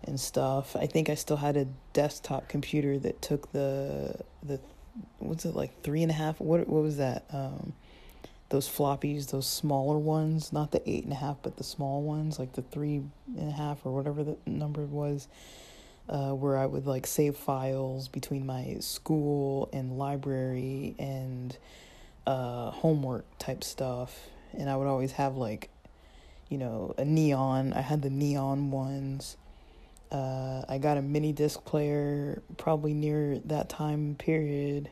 and 0.05 0.19
stuff. 0.19 0.75
I 0.75 0.87
think 0.87 1.11
I 1.11 1.15
still 1.15 1.37
had 1.37 1.57
a 1.57 1.67
desktop 1.93 2.49
computer 2.49 2.99
that 3.01 3.21
took 3.21 3.53
the 3.53 4.17
the 4.43 4.61
what's 5.19 5.45
it 5.45 5.55
like 5.55 5.83
three 5.83 6.03
and 6.03 6.11
a 6.11 6.15
half 6.15 6.39
what 6.39 6.69
what 6.69 6.83
was 6.83 6.99
that 6.99 7.25
um 7.33 7.73
those 8.51 8.69
floppies 8.69 9.31
those 9.31 9.47
smaller 9.47 9.99
ones 9.99 10.53
not 10.53 10.71
the 10.71 10.91
eight 10.91 11.05
and 11.05 11.13
a 11.15 11.17
half 11.17 11.37
but 11.43 11.57
the 11.57 11.65
small 11.65 12.03
ones 12.03 12.39
like 12.39 12.53
the 12.53 12.61
three 12.61 13.03
and 13.39 13.49
a 13.49 13.53
half 13.53 13.87
or 13.87 13.95
whatever 13.95 14.23
the 14.23 14.37
number 14.45 14.83
was 14.83 15.29
uh, 16.09 16.31
where 16.31 16.57
I 16.57 16.67
would 16.67 16.87
like 16.87 17.07
save 17.07 17.37
files 17.37 18.09
between 18.09 18.47
my 18.47 18.77
school 18.81 19.69
and 19.73 19.99
library 19.99 20.95
and 20.99 21.57
uh, 22.27 22.71
homework 22.71 23.25
type 23.39 23.65
stuff 23.65 24.29
and 24.53 24.69
I 24.69 24.77
would 24.77 24.87
always 24.87 25.13
have 25.13 25.37
like 25.37 25.71
you 26.49 26.59
know 26.59 26.95
a 26.99 27.05
neon 27.05 27.73
I 27.73 27.81
had 27.81 28.03
the 28.03 28.11
neon 28.11 28.71
ones 28.71 29.37
uh, 30.13 30.63
I 30.69 30.77
got 30.77 30.99
a 30.99 31.03
mini 31.03 31.33
disc 31.33 31.65
player 31.65 32.43
probably 32.59 32.93
near 32.93 33.39
that 33.47 33.71
time 33.71 34.15
period. 34.19 34.91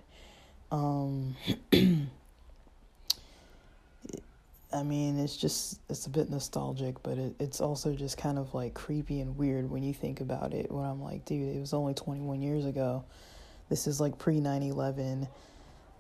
Um, 0.73 1.37
I 4.73 4.83
mean, 4.85 5.19
it's 5.19 5.37
just 5.37 5.81
it's 5.89 6.07
a 6.07 6.11
bit 6.11 6.31
nostalgic, 6.31 7.03
but 7.03 7.19
it, 7.19 7.35
it's 7.41 7.61
also 7.61 7.95
just 7.95 8.17
kind 8.17 8.39
of 8.39 8.55
like 8.55 8.75
creepy 8.75 9.21
and 9.21 9.37
weird 9.37 9.69
when 9.69 9.83
you 9.83 9.93
think 9.93 10.21
about 10.21 10.55
it. 10.55 10.71
When 10.71 10.85
I'm 10.85 11.03
like, 11.03 11.25
dude, 11.25 11.57
it 11.57 11.61
was 11.61 11.73
only 11.73 11.95
21 11.95 12.41
years 12.41 12.65
ago. 12.65 13.05
This 13.69 13.87
is 13.87 14.01
like 14.01 14.19
pre 14.19 14.41
9 14.41 14.63
11. 14.63 15.29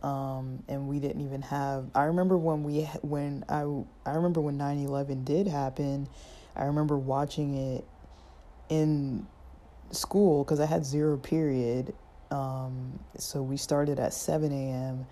Um, 0.02 0.62
and 0.68 0.88
we 0.88 0.98
didn't 0.98 1.20
even 1.20 1.42
have. 1.42 1.90
I 1.94 2.04
remember 2.04 2.38
when 2.38 2.62
we 2.62 2.82
when 3.02 3.44
I 3.48 3.60
I 4.08 4.14
remember 4.14 4.40
when 4.40 4.56
9/11 4.56 5.24
did 5.24 5.46
happen. 5.46 6.08
I 6.56 6.64
remember 6.64 6.96
watching 6.96 7.54
it 7.54 7.84
in 8.68 9.26
school 9.90 10.44
because 10.44 10.60
I 10.60 10.66
had 10.66 10.86
zero 10.86 11.16
period. 11.16 11.92
Um, 12.30 12.98
so 13.18 13.42
we 13.42 13.56
started 13.56 13.98
at 13.98 14.14
7 14.14 14.52
a.m. 14.52 15.06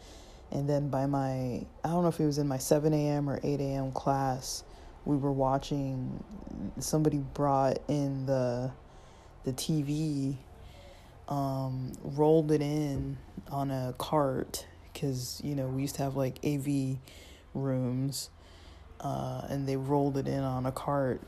And 0.51 0.69
then 0.69 0.89
by 0.89 1.07
my, 1.07 1.65
I 1.85 1.89
don't 1.89 2.03
know 2.03 2.09
if 2.09 2.21
it 2.21 2.27
was 2.27 2.39
in 2.39 2.49
my 2.49 2.59
7 2.59 2.93
a.m. 2.93 3.29
or 3.29 3.39
8 3.43 3.61
a.m. 3.61 3.93
class, 3.93 4.65
we 5.05 5.17
were 5.17 5.33
watching, 5.33 6.23
somebody 6.79 7.19
brought 7.19 7.79
in 7.89 8.27
the, 8.27 8.71
the 9.45 9.53
TV, 9.53 10.37
um, 11.29 11.93
rolled 12.03 12.51
it 12.53 12.63
in 12.63 13.19
on 13.51 13.71
a 13.71 13.95
cart 13.99 14.67
because, 14.93 15.41
you 15.45 15.55
know, 15.55 15.67
we 15.67 15.83
used 15.83 15.97
to 15.97 16.03
have 16.03 16.17
like 16.17 16.39
AV 16.45 16.97
rooms 17.55 18.31
uh, 19.01 19.43
and 19.49 19.69
they 19.69 19.77
rolled 19.77 20.17
it 20.17 20.27
in 20.27 20.41
on 20.41 20.67
a 20.67 20.73
cart 20.73 21.21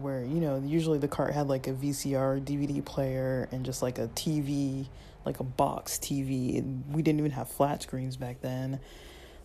where 0.00 0.24
you 0.24 0.40
know 0.40 0.62
usually 0.64 0.98
the 0.98 1.08
cart 1.08 1.34
had 1.34 1.48
like 1.48 1.66
a 1.66 1.72
VCR 1.72 2.42
DVD 2.42 2.82
player 2.84 3.48
and 3.52 3.64
just 3.64 3.82
like 3.82 3.98
a 3.98 4.08
TV 4.08 4.86
like 5.24 5.40
a 5.40 5.44
box 5.44 5.98
TV 5.98 6.82
we 6.90 7.02
didn't 7.02 7.20
even 7.20 7.32
have 7.32 7.48
flat 7.48 7.82
screens 7.82 8.16
back 8.16 8.40
then 8.40 8.80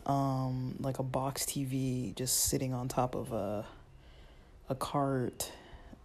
um, 0.06 0.76
like 0.80 1.00
a 1.00 1.04
box 1.04 1.44
TV 1.44 2.16
just 2.16 2.46
sitting 2.46 2.74
on 2.74 2.88
top 2.88 3.16
of 3.16 3.34
a 3.34 3.66
a 4.70 4.76
cart 4.76 5.52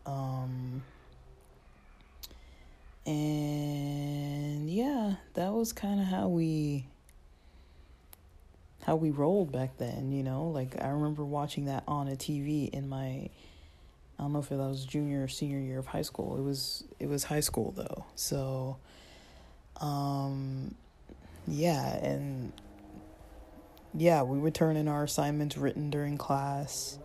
um, 0.06 0.82
and 3.06 4.70
yeah 4.70 5.14
that 5.34 5.52
was 5.52 5.72
kind 5.72 6.00
of 6.00 6.06
how 6.06 6.28
we 6.28 6.86
how 8.84 8.96
we 8.96 9.10
rolled 9.10 9.52
back 9.52 9.76
then, 9.78 10.12
you 10.12 10.22
know? 10.22 10.48
Like 10.48 10.82
I 10.82 10.88
remember 10.88 11.24
watching 11.24 11.66
that 11.66 11.84
on 11.86 12.08
a 12.08 12.16
TV 12.16 12.68
in 12.70 12.88
my 12.88 13.28
I 14.18 14.24
don't 14.24 14.32
know 14.32 14.40
if 14.40 14.50
that 14.50 14.56
was 14.56 14.84
junior 14.84 15.24
or 15.24 15.28
senior 15.28 15.58
year 15.58 15.78
of 15.78 15.86
high 15.86 16.02
school. 16.02 16.36
It 16.36 16.42
was 16.42 16.84
it 16.98 17.08
was 17.08 17.24
high 17.24 17.40
school 17.40 17.72
though. 17.72 18.04
So 18.14 18.76
um 19.80 20.74
yeah, 21.46 21.96
and 21.96 22.52
yeah, 23.94 24.22
we 24.22 24.38
would 24.38 24.54
turn 24.54 24.76
in 24.76 24.88
our 24.88 25.04
assignments 25.04 25.56
written 25.56 25.90
during 25.90 26.16
class. 26.16 26.98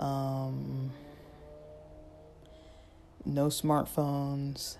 Um 0.00 0.92
no 3.24 3.46
smartphones. 3.46 4.76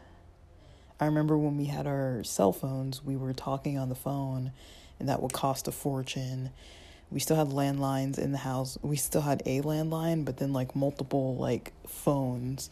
I 1.01 1.07
remember 1.07 1.37
when 1.39 1.57
we 1.57 1.67
had 1.67 1.87
our 1.87 2.25
cell 2.25 2.53
phones, 2.53 3.05
we 3.05 3.17
were 3.17 3.33
talking 3.33 3.79
on 3.79 3.89
the 3.89 3.95
phone 3.95 4.53
and 4.99 5.09
that 5.09 5.23
would 5.23 5.33
cost 5.33 5.69
a 5.69 5.73
fortune. 5.73 6.51
We 7.11 7.21
still 7.21 7.37
had 7.37 7.49
landlines 7.49 8.19
in 8.19 8.33
the 8.33 8.39
house. 8.39 8.79
We 8.83 8.97
still 8.97 9.23
had 9.23 9.43
a 9.47 9.61
landline, 9.63 10.25
but 10.25 10.39
then 10.39 10.53
like 10.53 10.75
multiple 10.75 11.37
like 11.37 11.73
phones 11.87 12.69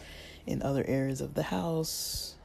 in 0.46 0.62
other 0.62 0.84
areas 0.86 1.20
of 1.20 1.34
the 1.34 1.44
house. 1.44 2.35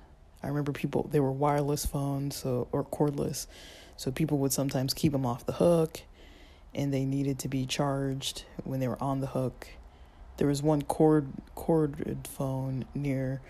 I 0.44 0.48
remember 0.48 0.72
people 0.72 1.08
they 1.12 1.20
were 1.20 1.32
wireless 1.32 1.86
phones, 1.86 2.36
so 2.36 2.68
or 2.72 2.84
cordless. 2.84 3.48
So 3.98 4.12
people 4.12 4.40
would 4.40 4.52
sometimes 4.52 4.94
keep 4.94 5.12
them 5.12 5.26
off 5.26 5.46
the 5.46 5.54
hook 5.54 6.02
and 6.74 6.94
they 6.94 7.06
needed 7.06 7.40
to 7.40 7.48
be 7.48 7.66
charged 7.66 8.46
when 8.64 8.80
they 8.80 8.88
were 8.88 9.02
on 9.02 9.20
the 9.20 9.28
hook. 9.28 9.68
There 10.38 10.48
was 10.48 10.64
one 10.64 10.82
cord 10.82 11.28
corded 11.56 12.28
phone 12.28 12.86
near 12.96 13.42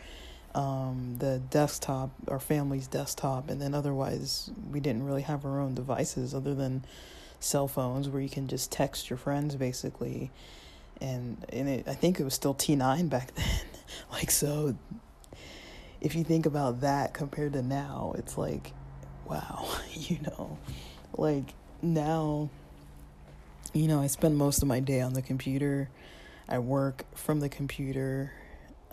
um, 0.53 1.15
the 1.19 1.41
desktop, 1.49 2.09
our 2.27 2.39
family's 2.39 2.87
desktop, 2.87 3.49
and 3.49 3.61
then 3.61 3.73
otherwise 3.73 4.51
we 4.69 4.79
didn't 4.79 5.03
really 5.03 5.21
have 5.21 5.45
our 5.45 5.61
own 5.61 5.75
devices 5.75 6.33
other 6.33 6.53
than 6.53 6.83
cell 7.39 7.67
phones 7.67 8.09
where 8.09 8.21
you 8.21 8.29
can 8.29 8.47
just 8.47 8.71
text 8.71 9.09
your 9.09 9.17
friends 9.17 9.55
basically. 9.55 10.31
And 10.99 11.45
and 11.49 11.69
it, 11.69 11.87
I 11.87 11.93
think 11.93 12.19
it 12.19 12.23
was 12.23 12.33
still 12.33 12.53
T 12.53 12.75
nine 12.75 13.07
back 13.07 13.33
then. 13.35 13.45
like 14.11 14.31
so, 14.31 14.75
if 16.01 16.15
you 16.15 16.23
think 16.23 16.45
about 16.45 16.81
that 16.81 17.13
compared 17.13 17.53
to 17.53 17.61
now, 17.61 18.13
it's 18.17 18.37
like, 18.37 18.73
wow, 19.25 19.69
you 19.93 20.19
know, 20.21 20.57
like 21.17 21.53
now. 21.81 22.49
You 23.73 23.87
know, 23.87 24.01
I 24.01 24.07
spend 24.07 24.35
most 24.35 24.61
of 24.61 24.67
my 24.67 24.81
day 24.81 24.99
on 24.99 25.13
the 25.13 25.21
computer. 25.21 25.87
I 26.49 26.59
work 26.59 27.05
from 27.15 27.39
the 27.39 27.47
computer 27.47 28.33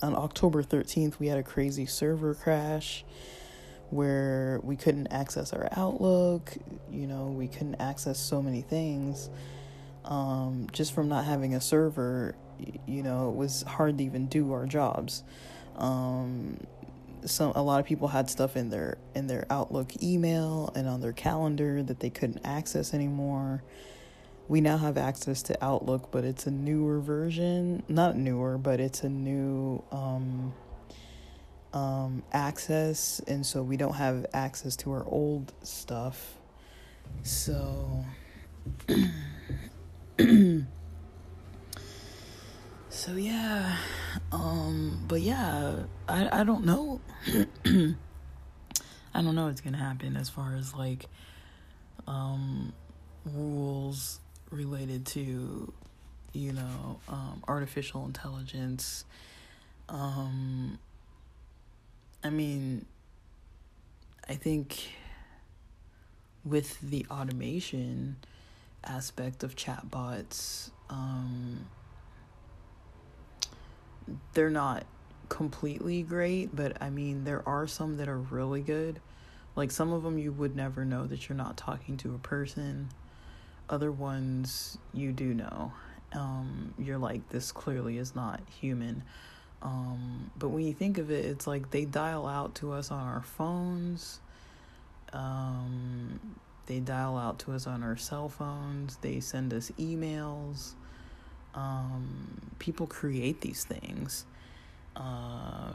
on 0.03 0.14
October 0.14 0.62
13th, 0.62 1.18
we 1.18 1.27
had 1.29 1.38
a 1.38 1.42
crazy 1.42 1.87
server 1.87 2.35
crash 2.35 3.05
where 3.90 4.61
we 4.62 4.77
couldn't 4.77 5.09
access 5.09 5.53
our 5.53 5.68
Outlook. 5.73 6.55
You 6.90 7.07
know, 7.07 7.27
we 7.27 7.49
couldn't 7.49 7.77
access 7.77 8.18
so 8.18 8.42
many 8.42 8.62
things 8.62 9.31
um, 10.05 10.66
just 10.73 10.92
from 10.92 11.09
not 11.09 11.25
having 11.25 11.55
a 11.55 11.61
server. 11.61 12.35
You 12.87 13.03
know, 13.03 13.31
it 13.31 13.37
was 13.37 13.62
hard 13.62 13.99
to 13.99 14.05
even 14.05 14.27
do 14.27 14.53
our 14.53 14.66
jobs. 14.66 15.23
Um, 15.77 16.59
some 17.31 17.53
a 17.55 17.62
lot 17.62 17.81
of 17.81 17.87
people 17.87 18.09
had 18.09 18.29
stuff 18.31 18.57
in 18.57 18.71
their 18.71 18.99
in 19.14 19.27
their 19.27 19.47
Outlook 19.51 20.03
email 20.03 20.73
and 20.75 20.88
on 20.88 21.01
their 21.01 21.12
calendar 21.12 21.83
that 21.83 22.01
they 22.01 22.11
couldn't 22.11 22.41
access 22.45 22.93
anymore 22.95 23.62
we 24.49 24.62
now 24.62 24.79
have 24.79 24.97
access 24.97 25.43
to 25.43 25.64
Outlook, 25.64 26.11
but 26.11 26.25
it's 26.25 26.47
a 26.47 26.51
newer 26.51 27.01
version. 27.01 27.83
Not 27.87 28.17
newer, 28.17 28.57
but 28.57 28.81
it's 28.81 29.05
a 29.05 29.09
new 29.09 29.83
um, 29.93 30.55
um, 31.75 32.23
access, 32.33 33.21
and 33.29 33.45
so 33.45 33.62
we 33.62 33.77
don't 33.77 33.95
have 33.95 34.25
access 34.33 34.75
to 34.77 34.93
our 34.93 35.05
old 35.07 35.53
stuff. 35.62 36.35
So. 37.23 38.05
so 42.99 43.13
yeah 43.13 43.77
um 44.33 45.05
but 45.07 45.21
yeah 45.21 45.77
i 46.09 46.41
i 46.41 46.43
don't 46.43 46.65
know. 46.65 47.01
I 49.15 49.23
don't 49.23 49.37
know 49.37 49.47
what's 49.47 49.61
gonna 49.61 49.79
happen 49.79 50.17
as 50.17 50.29
far 50.29 50.57
as 50.57 50.75
like 50.75 51.07
um 52.09 52.73
rules 53.25 54.19
related 54.51 55.07
to 55.07 55.73
you 56.33 56.53
know 56.53 56.99
um 57.09 57.45
artificial 57.47 58.05
intelligence. 58.05 59.05
Um 59.89 60.81
i 62.25 62.31
mean 62.31 62.85
i 64.29 64.35
think 64.35 64.89
with 66.45 66.81
the 66.81 67.07
automation 67.13 68.17
aspect 68.83 69.45
of 69.45 69.55
chatbots 69.55 70.71
um 70.91 71.65
they're 74.35 74.51
not 74.51 74.85
completely 75.29 76.03
great, 76.03 76.55
but 76.55 76.81
I 76.83 76.90
mean, 76.90 77.25
there 77.25 77.47
are 77.47 77.66
some 77.66 77.97
that 77.99 78.09
are 78.09 78.18
really 78.18 78.62
good. 78.62 79.01
Like 79.57 79.71
some 79.71 79.92
of 79.92 80.03
them 80.03 80.18
you 80.18 80.33
would 80.33 80.57
never 80.57 80.85
know 80.85 81.07
that 81.07 81.29
you're 81.29 81.37
not 81.37 81.57
talking 81.57 81.97
to 81.99 82.14
a 82.14 82.18
person. 82.18 82.88
Other 83.68 83.90
ones 83.90 84.79
you 84.94 85.12
do 85.12 85.35
know. 85.35 85.73
Um, 86.12 86.75
you're 86.79 86.99
like, 86.99 87.29
this 87.29 87.53
clearly 87.53 87.99
is 87.99 88.14
not 88.14 88.40
human. 88.61 89.03
Um, 89.61 90.31
but 90.38 90.49
when 90.49 90.64
you 90.64 90.73
think 90.73 90.99
of 90.99 91.11
it, 91.11 91.25
it's 91.25 91.47
like 91.47 91.71
they 91.71 91.85
dial 91.85 92.27
out 92.27 92.55
to 92.57 92.73
us 92.73 92.90
on 92.90 93.07
our 93.07 93.23
phones. 93.23 94.21
Um, 95.12 96.21
they 96.66 96.81
dial 96.81 97.18
out 97.18 97.40
to 97.40 97.53
us 97.53 97.66
on 97.66 97.83
our 97.83 97.97
cell 97.97 98.29
phones. 98.29 98.97
They 98.99 99.21
send 99.21 99.53
us 99.53 99.71
emails 99.79 100.75
um, 101.55 102.53
people 102.59 102.87
create 102.87 103.41
these 103.41 103.65
things. 103.65 104.25
Uh, 104.97 105.73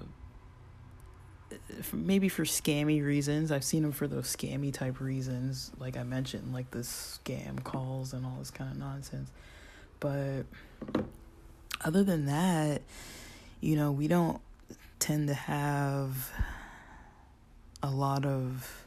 maybe 1.92 2.30
for 2.30 2.44
scammy 2.44 3.04
reasons. 3.04 3.52
I've 3.52 3.64
seen 3.64 3.84
them 3.84 3.92
for 3.92 4.08
those 4.08 4.34
scammy 4.34 4.74
type 4.74 5.00
reasons, 5.00 5.72
like 5.80 5.98
I 5.98 6.04
mentioned, 6.04 6.54
like 6.54 6.72
the 6.72 6.80
scam 6.80 7.64
calls 7.64 8.14
and 8.14 8.26
all 8.26 8.36
this 8.40 8.52
kind 8.52 8.72
of 8.72 8.78
nonsense. 8.78 9.32
But 10.00 10.44
other 11.82 12.04
than 12.04 12.26
that, 12.26 12.82
you 13.62 13.76
know, 13.76 13.92
we 13.92 14.08
don't 14.08 14.42
tend 15.00 15.28
to 15.28 15.34
have 15.34 16.32
a 17.82 17.90
lot 17.90 18.26
of 18.26 18.86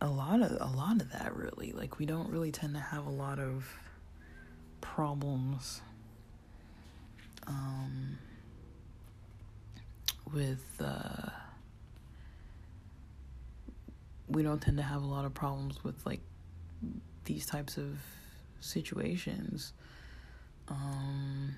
a 0.00 0.08
lot 0.08 0.42
of 0.42 0.52
a 0.60 0.76
lot 0.76 1.00
of 1.00 1.12
that 1.12 1.34
really. 1.34 1.72
Like 1.72 1.98
we 1.98 2.06
don't 2.06 2.30
really 2.30 2.52
tend 2.52 2.74
to 2.74 2.80
have 2.80 3.06
a 3.06 3.10
lot 3.10 3.38
of 3.38 3.72
problems 4.94 5.82
um, 7.46 8.18
with 10.32 10.64
uh, 10.80 11.30
we 14.28 14.42
don't 14.42 14.62
tend 14.62 14.76
to 14.76 14.82
have 14.82 15.02
a 15.02 15.06
lot 15.06 15.24
of 15.24 15.34
problems 15.34 15.82
with 15.82 16.06
like 16.06 16.20
these 17.24 17.46
types 17.46 17.76
of 17.76 17.98
situations 18.60 19.72
um, 20.68 21.54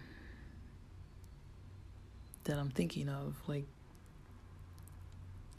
that 2.44 2.58
I'm 2.58 2.70
thinking 2.70 3.08
of 3.08 3.36
like 3.46 3.66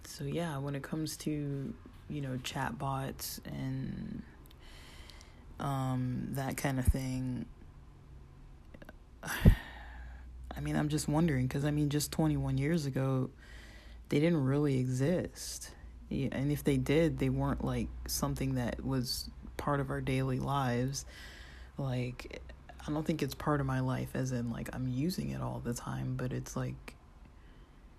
so 0.06 0.24
yeah 0.24 0.58
when 0.58 0.76
it 0.76 0.82
comes 0.82 1.16
to 1.18 1.74
you 2.10 2.22
know 2.22 2.38
chatbots 2.44 3.40
and 3.46 4.24
um, 5.60 6.28
that 6.32 6.58
kind 6.58 6.80
of 6.80 6.86
thing. 6.86 7.46
I 10.56 10.62
mean, 10.62 10.76
I'm 10.76 10.90
just 10.90 11.08
wondering 11.08 11.48
because 11.48 11.66
I 11.66 11.72
mean, 11.72 11.90
just 11.90 12.12
21 12.12 12.58
years 12.58 12.86
ago, 12.86 13.30
they 14.10 14.20
didn't 14.20 14.44
really 14.44 14.80
exist. 14.80 15.72
Yeah, 16.10 16.30
And 16.32 16.52
if 16.52 16.64
they 16.64 16.78
did, 16.78 17.20
they 17.20 17.30
weren't 17.30 17.64
like 17.64 17.88
something 18.08 18.56
that 18.56 18.84
was 18.84 19.30
part 19.58 19.80
of 19.80 19.90
our 19.92 20.02
daily 20.02 20.40
lives. 20.40 21.06
Like, 21.78 22.42
I 22.86 22.92
don't 22.92 23.06
think 23.06 23.22
it's 23.22 23.36
part 23.36 23.62
of 23.62 23.68
my 23.68 23.80
life, 23.80 24.10
as 24.16 24.32
in, 24.32 24.50
like, 24.50 24.70
I'm 24.74 24.88
using 24.88 25.30
it 25.30 25.42
all 25.42 25.62
the 25.64 25.74
time, 25.74 26.16
but 26.18 26.34
it's 26.34 26.56
like 26.56 26.96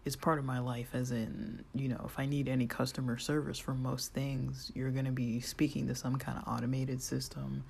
it's 0.05 0.17
part 0.17 0.39
of 0.39 0.45
my 0.45 0.59
life 0.59 0.89
as 0.95 1.11
in 1.11 1.63
you 1.75 1.89
know 1.89 2.03
if 2.07 2.19
i 2.19 2.27
need 2.27 2.49
any 2.49 2.67
customer 2.67 3.19
service 3.19 3.59
for 3.59 3.75
most 3.75 4.13
things 4.13 4.73
you're 4.75 4.91
going 4.91 5.05
to 5.05 5.13
be 5.13 5.41
speaking 5.41 5.87
to 5.87 5.95
some 5.95 6.17
kind 6.17 6.39
of 6.39 6.45
automated 6.53 7.03
system 7.03 7.63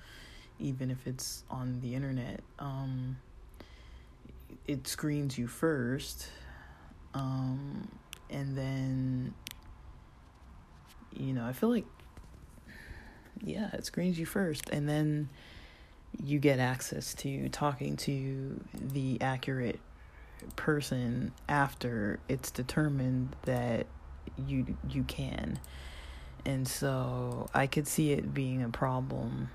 even 0.59 0.89
if 0.91 1.07
it's 1.07 1.43
on 1.49 1.79
the 1.81 1.93
internet 1.93 2.39
um, 2.59 3.17
it 4.67 4.87
screens 4.87 5.37
you 5.37 5.47
first 5.47 6.27
um, 7.13 7.87
and 8.29 8.57
then 8.57 9.33
you 11.13 11.33
know 11.33 11.45
i 11.45 11.51
feel 11.51 11.69
like 11.69 11.85
yeah 13.43 13.69
it 13.73 13.85
screens 13.85 14.17
you 14.17 14.25
first 14.25 14.69
and 14.69 14.87
then 14.87 15.29
you 16.23 16.39
get 16.39 16.59
access 16.59 17.13
to 17.13 17.49
talking 17.49 17.95
to 17.95 18.59
the 18.73 19.19
accurate 19.21 19.79
person 20.55 21.31
after 21.47 22.19
it's 22.27 22.51
determined 22.51 23.35
that 23.43 23.87
you 24.47 24.77
you 24.89 25.03
can. 25.03 25.59
And 26.45 26.67
so 26.67 27.47
i 27.53 27.67
could 27.67 27.87
see 27.87 28.11
it 28.13 28.33
being 28.33 28.63
a 28.63 28.69
problem 28.69 29.49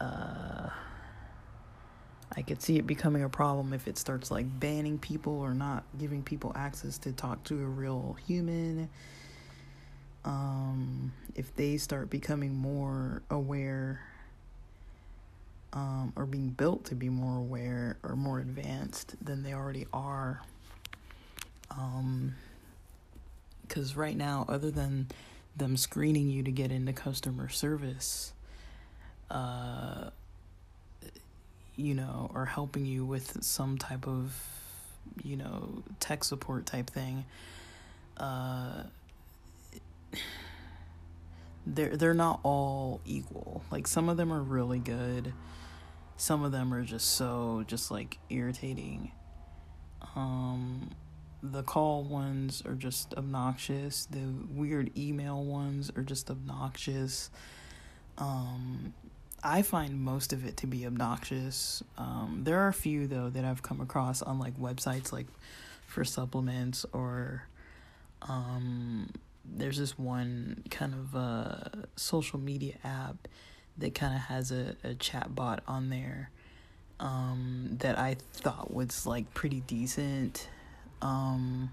uh 0.00 0.68
i 2.36 2.42
could 2.42 2.60
see 2.60 2.76
it 2.76 2.86
becoming 2.86 3.22
a 3.22 3.28
problem 3.28 3.72
if 3.72 3.88
it 3.88 3.98
starts 3.98 4.30
like 4.30 4.46
banning 4.60 4.98
people 4.98 5.40
or 5.40 5.54
not 5.54 5.84
giving 5.98 6.22
people 6.22 6.52
access 6.54 6.98
to 6.98 7.12
talk 7.12 7.42
to 7.44 7.54
a 7.54 7.66
real 7.66 8.16
human 8.26 8.88
um 10.24 11.12
if 11.34 11.54
they 11.56 11.76
start 11.76 12.10
becoming 12.10 12.54
more 12.54 13.22
aware 13.30 14.00
um, 15.74 16.12
or 16.16 16.24
being 16.24 16.50
built 16.50 16.84
to 16.86 16.94
be 16.94 17.08
more 17.08 17.36
aware 17.36 17.98
or 18.02 18.16
more 18.16 18.38
advanced 18.38 19.16
than 19.22 19.42
they 19.42 19.52
already 19.52 19.86
are. 19.92 20.40
Because 21.68 22.32
um, 23.92 24.00
right 24.00 24.16
now, 24.16 24.46
other 24.48 24.70
than 24.70 25.08
them 25.56 25.76
screening 25.76 26.30
you 26.30 26.42
to 26.44 26.52
get 26.52 26.70
into 26.70 26.92
customer 26.92 27.48
service, 27.48 28.32
uh, 29.30 30.10
you 31.76 31.94
know, 31.94 32.30
or 32.34 32.46
helping 32.46 32.84
you 32.84 33.04
with 33.04 33.42
some 33.42 33.78
type 33.78 34.06
of, 34.06 34.34
you 35.22 35.36
know, 35.36 35.82
tech 36.00 36.24
support 36.24 36.66
type 36.66 36.88
thing, 36.88 37.24
uh, 38.16 38.84
they're 41.66 41.96
they're 41.96 42.14
not 42.14 42.40
all 42.42 43.00
equal. 43.04 43.62
Like 43.70 43.86
some 43.86 44.08
of 44.08 44.16
them 44.16 44.32
are 44.32 44.42
really 44.42 44.78
good. 44.78 45.32
Some 46.16 46.44
of 46.44 46.52
them 46.52 46.72
are 46.72 46.82
just 46.82 47.14
so 47.14 47.64
just 47.66 47.90
like 47.90 48.18
irritating. 48.30 49.12
Um 50.14 50.90
the 51.42 51.62
call 51.62 52.04
ones 52.04 52.62
are 52.64 52.74
just 52.74 53.14
obnoxious. 53.14 54.06
The 54.06 54.26
weird 54.50 54.96
email 54.96 55.42
ones 55.44 55.90
are 55.96 56.02
just 56.02 56.30
obnoxious. 56.30 57.30
Um 58.18 58.94
i 59.44 59.62
find 59.62 60.00
most 60.00 60.32
of 60.32 60.44
it 60.44 60.56
to 60.56 60.66
be 60.66 60.86
obnoxious 60.86 61.82
um 61.98 62.40
there 62.44 62.58
are 62.58 62.68
a 62.68 62.72
few 62.72 63.06
though 63.06 63.30
that 63.30 63.44
i've 63.44 63.62
come 63.62 63.80
across 63.80 64.22
on 64.22 64.38
like 64.38 64.58
websites 64.58 65.12
like 65.12 65.26
for 65.86 66.04
supplements 66.04 66.84
or 66.92 67.46
um 68.22 69.08
there's 69.44 69.78
this 69.78 69.98
one 69.98 70.64
kind 70.70 70.94
of 70.94 71.14
uh 71.14 71.56
social 71.96 72.38
media 72.38 72.74
app 72.82 73.28
that 73.76 73.94
kind 73.94 74.14
of 74.14 74.20
has 74.20 74.52
a, 74.52 74.76
a 74.84 74.94
chat 74.94 75.34
bot 75.34 75.62
on 75.66 75.90
there 75.90 76.30
um, 77.00 77.76
that 77.80 77.98
I 77.98 78.16
thought 78.32 78.72
was 78.72 79.06
like 79.06 79.32
pretty 79.34 79.60
decent. 79.62 80.48
Um, 81.02 81.72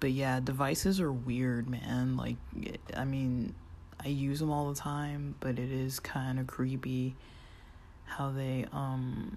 but 0.00 0.10
yeah, 0.10 0.40
devices 0.40 1.00
are 1.00 1.12
weird, 1.12 1.68
man. 1.68 2.16
Like, 2.16 2.36
I 2.96 3.04
mean, 3.04 3.54
I 4.04 4.08
use 4.08 4.40
them 4.40 4.50
all 4.50 4.72
the 4.72 4.78
time, 4.78 5.34
but 5.40 5.58
it 5.58 5.70
is 5.70 6.00
kind 6.00 6.40
of 6.40 6.46
creepy 6.46 7.14
how 8.04 8.30
they, 8.30 8.66
um, 8.72 9.36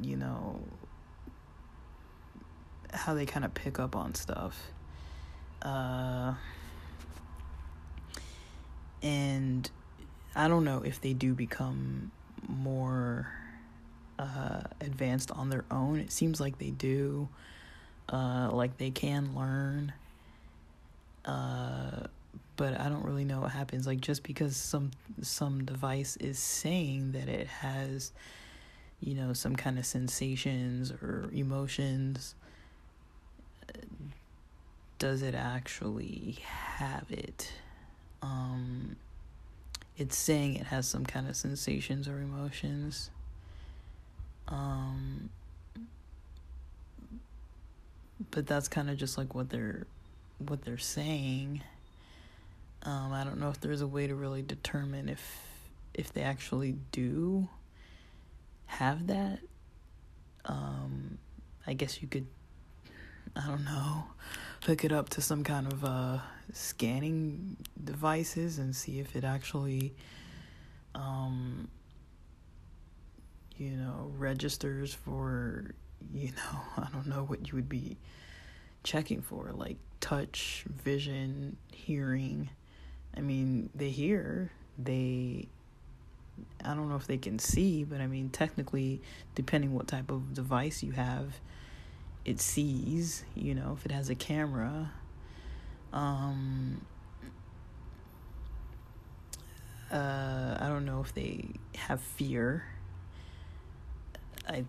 you 0.00 0.16
know, 0.16 0.60
how 2.92 3.14
they 3.14 3.24
kind 3.24 3.44
of 3.44 3.54
pick 3.54 3.78
up 3.78 3.96
on 3.96 4.14
stuff. 4.14 4.72
Uh, 5.62 6.34
and 9.02 9.70
I 10.34 10.48
don't 10.48 10.64
know 10.64 10.82
if 10.84 11.00
they 11.00 11.14
do 11.14 11.34
become 11.34 12.10
more 12.48 13.32
uh, 14.18 14.62
advanced 14.80 15.30
on 15.30 15.48
their 15.48 15.64
own. 15.70 15.98
It 15.98 16.12
seems 16.12 16.40
like 16.40 16.58
they 16.58 16.70
do, 16.70 17.28
uh, 18.08 18.50
like 18.52 18.76
they 18.76 18.90
can 18.90 19.34
learn. 19.34 19.92
Uh, 21.24 22.08
but 22.56 22.78
I 22.78 22.88
don't 22.88 23.04
really 23.04 23.24
know 23.24 23.40
what 23.40 23.52
happens. 23.52 23.86
Like 23.86 24.00
just 24.00 24.22
because 24.22 24.56
some 24.56 24.90
some 25.20 25.64
device 25.64 26.16
is 26.16 26.38
saying 26.38 27.12
that 27.12 27.28
it 27.28 27.46
has, 27.46 28.12
you 29.00 29.14
know, 29.14 29.32
some 29.32 29.56
kind 29.56 29.78
of 29.78 29.86
sensations 29.86 30.90
or 30.90 31.28
emotions, 31.32 32.34
does 34.98 35.22
it 35.22 35.34
actually 35.34 36.38
have 36.76 37.06
it? 37.10 37.50
Um, 38.22 38.96
it's 39.96 40.16
saying 40.16 40.56
it 40.56 40.66
has 40.66 40.86
some 40.86 41.04
kind 41.04 41.28
of 41.28 41.36
sensations 41.36 42.08
or 42.08 42.20
emotions. 42.20 43.10
Um, 44.48 45.30
but 48.30 48.46
that's 48.46 48.68
kind 48.68 48.90
of 48.90 48.96
just 48.96 49.18
like 49.18 49.34
what 49.34 49.50
they're 49.50 49.86
what 50.38 50.62
they're 50.62 50.78
saying. 50.78 51.62
Um, 52.84 53.12
I 53.12 53.24
don't 53.24 53.38
know 53.38 53.48
if 53.48 53.60
there's 53.60 53.80
a 53.80 53.86
way 53.86 54.06
to 54.06 54.14
really 54.14 54.42
determine 54.42 55.08
if 55.08 55.48
if 55.94 56.12
they 56.12 56.22
actually 56.22 56.76
do 56.90 57.48
have 58.66 59.06
that. 59.08 59.38
Um, 60.44 61.18
I 61.66 61.74
guess 61.74 62.02
you 62.02 62.08
could, 62.08 62.26
I 63.36 63.46
don't 63.46 63.64
know, 63.64 64.04
hook 64.64 64.84
it 64.84 64.92
up 64.92 65.10
to 65.10 65.20
some 65.20 65.44
kind 65.44 65.70
of 65.72 65.84
uh, 65.84 66.18
scanning 66.52 67.56
devices 67.84 68.58
and 68.58 68.74
see 68.74 68.98
if 68.98 69.14
it 69.14 69.22
actually, 69.22 69.94
um, 70.94 71.68
you 73.56 73.70
know, 73.70 74.10
registers 74.16 74.92
for, 74.92 75.74
you 76.12 76.28
know, 76.30 76.60
I 76.78 76.88
don't 76.92 77.06
know 77.06 77.24
what 77.24 77.48
you 77.48 77.54
would 77.54 77.68
be 77.68 77.98
checking 78.82 79.22
for, 79.22 79.52
like 79.52 79.76
touch, 80.00 80.64
vision, 80.68 81.56
hearing. 81.72 82.50
I 83.16 83.20
mean, 83.20 83.70
they 83.74 83.90
hear, 83.90 84.50
they 84.78 85.48
I 86.64 86.74
don't 86.74 86.88
know 86.88 86.96
if 86.96 87.06
they 87.06 87.18
can 87.18 87.38
see, 87.38 87.84
but 87.84 88.00
I 88.00 88.06
mean, 88.06 88.30
technically, 88.30 89.00
depending 89.34 89.74
what 89.74 89.88
type 89.88 90.10
of 90.10 90.34
device 90.34 90.82
you 90.82 90.92
have, 90.92 91.40
it 92.24 92.40
sees, 92.40 93.24
you 93.34 93.54
know, 93.54 93.76
if 93.78 93.84
it 93.84 93.92
has 93.92 94.10
a 94.10 94.14
camera. 94.14 94.92
Um, 95.92 96.84
uh, 99.90 100.56
I 100.60 100.68
don't 100.68 100.84
know 100.84 101.00
if 101.00 101.14
they 101.14 101.46
have 101.76 102.00
fear. 102.00 102.64
I, 104.48 104.64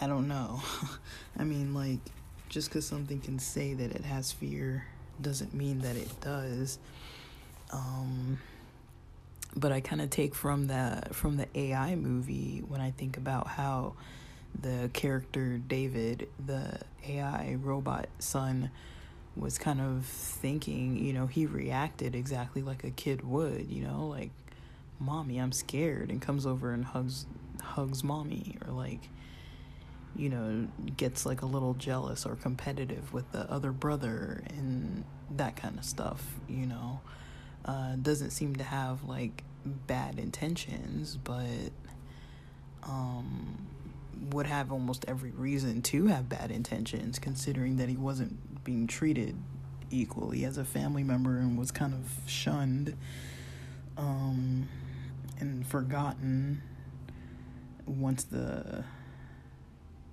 I 0.00 0.06
don't 0.06 0.28
know. 0.28 0.62
I 1.38 1.44
mean, 1.44 1.74
like, 1.74 2.00
just 2.48 2.68
because 2.68 2.86
something 2.86 3.20
can 3.20 3.38
say 3.38 3.74
that 3.74 3.92
it 3.92 4.04
has 4.04 4.30
fear 4.30 4.86
doesn't 5.20 5.54
mean 5.54 5.80
that 5.80 5.96
it 5.96 6.20
does. 6.20 6.78
Um, 7.72 8.38
but 9.56 9.72
I 9.72 9.80
kind 9.80 10.00
of 10.00 10.10
take 10.10 10.34
from 10.34 10.66
the 10.66 11.02
from 11.12 11.36
the 11.36 11.46
AI 11.54 11.94
movie 11.94 12.62
when 12.66 12.80
I 12.80 12.90
think 12.90 13.16
about 13.16 13.48
how 13.48 13.94
the 14.60 14.90
character 14.92 15.58
David, 15.58 16.28
the 16.44 16.78
AI 17.08 17.56
robot 17.60 18.08
son, 18.18 18.70
was 19.36 19.58
kind 19.58 19.80
of 19.80 20.04
thinking, 20.04 20.96
you 21.02 21.12
know, 21.12 21.26
he 21.26 21.46
reacted 21.46 22.14
exactly 22.14 22.62
like 22.62 22.84
a 22.84 22.90
kid 22.90 23.26
would, 23.26 23.70
you 23.70 23.82
know, 23.82 24.06
like, 24.06 24.30
"Mommy, 24.98 25.38
I'm 25.38 25.52
scared," 25.52 26.10
and 26.10 26.20
comes 26.20 26.46
over 26.46 26.72
and 26.72 26.84
hugs 26.84 27.26
hugs 27.62 28.02
mommy, 28.04 28.56
or 28.66 28.72
like, 28.72 29.08
you 30.16 30.28
know, 30.28 30.68
gets 30.96 31.24
like 31.24 31.42
a 31.42 31.46
little 31.46 31.74
jealous 31.74 32.26
or 32.26 32.36
competitive 32.36 33.12
with 33.12 33.30
the 33.32 33.50
other 33.50 33.72
brother 33.72 34.42
and 34.48 35.04
that 35.36 35.56
kind 35.56 35.78
of 35.78 35.84
stuff, 35.84 36.24
you 36.48 36.66
know 36.66 37.00
uh, 37.64 37.96
doesn't 37.96 38.30
seem 38.30 38.56
to 38.56 38.64
have 38.64 39.04
like 39.04 39.44
bad 39.64 40.18
intentions, 40.18 41.16
but 41.16 41.70
um, 42.82 43.66
would 44.30 44.46
have 44.46 44.72
almost 44.72 45.04
every 45.08 45.30
reason 45.30 45.82
to 45.82 46.06
have 46.06 46.28
bad 46.28 46.50
intentions, 46.50 47.18
considering 47.18 47.76
that 47.76 47.88
he 47.88 47.96
wasn't 47.96 48.64
being 48.64 48.86
treated 48.86 49.36
equally 49.90 50.44
as 50.44 50.58
a 50.58 50.64
family 50.64 51.04
member 51.04 51.38
and 51.38 51.58
was 51.58 51.70
kind 51.70 51.92
of 51.92 52.10
shunned 52.26 52.96
um, 53.96 54.68
and 55.38 55.66
forgotten 55.66 56.62
once 57.86 58.24
the 58.24 58.84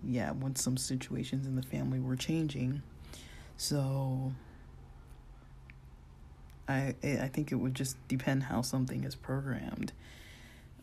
yeah 0.03 0.31
once 0.31 0.63
some 0.63 0.75
situations 0.75 1.45
in 1.45 1.55
the 1.55 1.61
family 1.61 1.99
were 1.99 2.15
changing. 2.15 2.81
So 3.57 4.33
I 6.69 6.95
I 7.03 7.27
think 7.27 7.51
it 7.51 7.55
would 7.55 7.73
just 7.73 7.97
depend 8.07 8.43
how 8.43 8.61
something 8.61 9.03
is 9.03 9.15
programmed. 9.15 9.91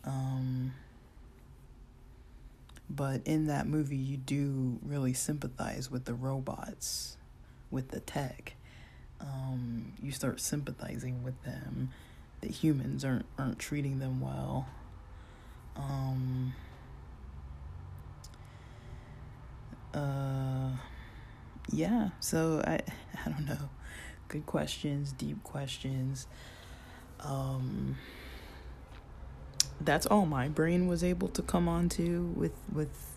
Um, 0.05 0.75
but 2.91 3.23
in 3.25 3.47
that 3.47 3.67
movie, 3.67 3.97
you 3.97 4.17
do 4.17 4.79
really 4.83 5.13
sympathize 5.13 5.91
with 5.91 6.05
the 6.05 6.15
robots, 6.15 7.17
with 7.71 7.89
the 7.89 8.01
tech. 8.01 8.55
Um, 9.21 9.93
you 10.03 10.13
start 10.13 10.41
sympathizing 10.41 11.23
with 11.23 11.41
them. 11.45 11.91
That 12.41 12.51
humans 12.51 13.05
aren't 13.05 13.27
aren't 13.39 13.59
treating 13.59 14.01
them 14.01 14.21
well. 14.21 14.69
Um, 15.77 16.53
uh, 19.95 20.73
yeah. 21.71 22.11
So 22.21 22.63
I 22.67 22.81
I 23.25 23.31
don't 23.31 23.47
know 23.47 23.71
good 24.29 24.47
questions, 24.47 25.13
deep 25.13 25.43
questions. 25.45 26.27
Um, 27.21 27.97
that's 29.81 30.07
all 30.07 30.27
my 30.27 30.49
brain 30.49 30.87
was 30.87 31.05
able 31.05 31.29
to 31.29 31.43
come 31.43 31.69
onto 31.69 32.33
with 32.35 32.55
with 32.73 33.17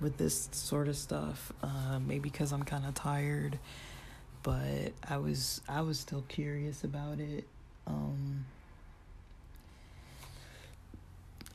with 0.00 0.16
this 0.16 0.48
sort 0.52 0.88
of 0.88 0.96
stuff. 0.96 1.52
Uh, 1.62 1.98
maybe 1.98 2.30
because 2.30 2.52
I'm 2.52 2.62
kind 2.62 2.86
of 2.86 2.94
tired, 2.94 3.58
but 4.42 4.92
I 5.08 5.18
was 5.18 5.60
I 5.68 5.82
was 5.82 5.98
still 5.98 6.24
curious 6.28 6.84
about 6.84 7.20
it. 7.20 7.46
Um, 7.86 8.44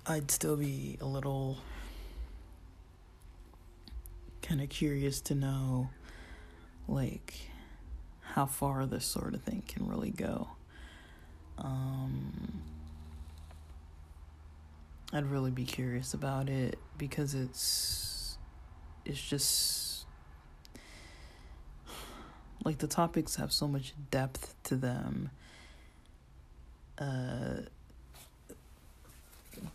I'd 0.08 0.30
still 0.30 0.56
be 0.56 0.98
a 1.02 1.06
little 1.06 1.58
kind 4.42 4.62
of 4.62 4.70
curious 4.70 5.22
to 5.22 5.36
know, 5.36 5.90
like 6.88 7.34
how 8.34 8.46
far 8.46 8.86
this 8.86 9.06
sort 9.06 9.34
of 9.34 9.42
thing 9.44 9.64
can 9.68 9.88
really 9.88 10.12
go. 10.12 10.50
Um, 11.58 12.62
I'd 15.14 15.26
really 15.26 15.52
be 15.52 15.64
curious 15.64 16.14
about 16.14 16.50
it 16.50 16.78
because 16.98 17.34
it's 17.34 18.38
it's 19.06 19.22
just 19.22 20.06
like 22.66 22.80
the 22.80 22.88
topics 22.88 23.36
have 23.36 23.54
so 23.54 23.68
much 23.68 23.94
depth 24.12 24.56
to 24.64 24.76
them. 24.76 25.30
Uh, 26.98 27.62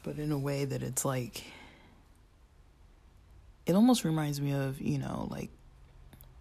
but 0.02 0.18
in 0.18 0.32
a 0.32 0.38
way 0.38 0.64
that 0.64 0.82
it's 0.82 1.04
like 1.04 1.44
it 3.66 3.74
almost 3.74 4.04
reminds 4.04 4.40
me 4.40 4.52
of, 4.52 4.80
you 4.80 4.98
know, 4.98 5.28
like 5.30 5.50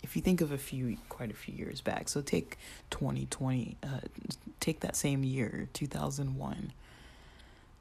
if 0.04 0.16
you 0.16 0.22
think 0.22 0.42
of 0.42 0.52
a 0.52 0.58
few 0.58 0.98
quite 1.10 1.32
a 1.32 1.36
few 1.36 1.54
years 1.54 1.82
back 1.82 2.10
so 2.10 2.22
take 2.22 2.58
2020 2.90 3.78
uh, 3.84 3.88
take 4.60 4.80
that 4.82 4.96
same 4.96 5.24
year 5.24 5.68
2001 5.74 6.72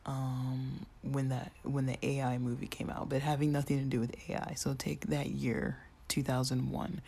um, 0.06 0.86
when 1.02 1.28
that 1.28 1.52
when 1.62 1.86
the 1.86 1.98
AI 2.02 2.38
movie 2.38 2.66
came 2.66 2.90
out 2.90 3.08
but 3.08 3.22
having 3.22 3.52
nothing 3.52 3.78
to 3.78 3.84
do 3.84 4.00
with 4.00 4.14
AI 4.28 4.54
so 4.56 4.74
take 4.74 5.06
that 5.06 5.28
year 5.30 5.78
2001 6.08 7.00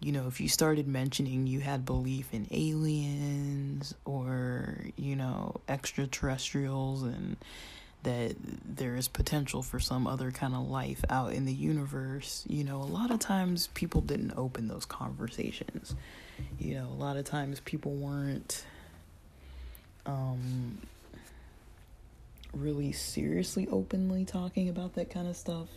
you 0.00 0.12
know 0.12 0.26
if 0.26 0.40
you 0.40 0.48
started 0.48 0.86
mentioning 0.86 1.46
you 1.46 1.60
had 1.60 1.84
belief 1.84 2.32
in 2.32 2.46
aliens 2.50 3.94
or 4.04 4.78
you 4.96 5.16
know 5.16 5.54
extraterrestrials 5.68 7.02
and 7.02 7.36
that 8.04 8.36
there 8.64 8.96
is 8.96 9.08
potential 9.08 9.62
for 9.62 9.80
some 9.80 10.06
other 10.06 10.30
kind 10.30 10.54
of 10.54 10.68
life 10.68 11.04
out 11.10 11.32
in 11.32 11.44
the 11.44 11.52
universe, 11.52 12.44
you 12.48 12.64
know, 12.64 12.76
a 12.76 12.84
lot 12.84 13.10
of 13.10 13.18
times 13.18 13.68
people 13.74 14.00
didn't 14.00 14.32
open 14.36 14.68
those 14.68 14.84
conversations. 14.84 15.94
You 16.58 16.76
know, 16.76 16.86
a 16.86 16.98
lot 16.98 17.16
of 17.16 17.24
times 17.24 17.60
people 17.60 17.92
weren't 17.92 18.64
um 20.06 20.78
really 22.54 22.92
seriously 22.92 23.68
openly 23.70 24.24
talking 24.24 24.68
about 24.68 24.94
that 24.94 25.10
kind 25.10 25.28
of 25.28 25.36
stuff. 25.36 25.68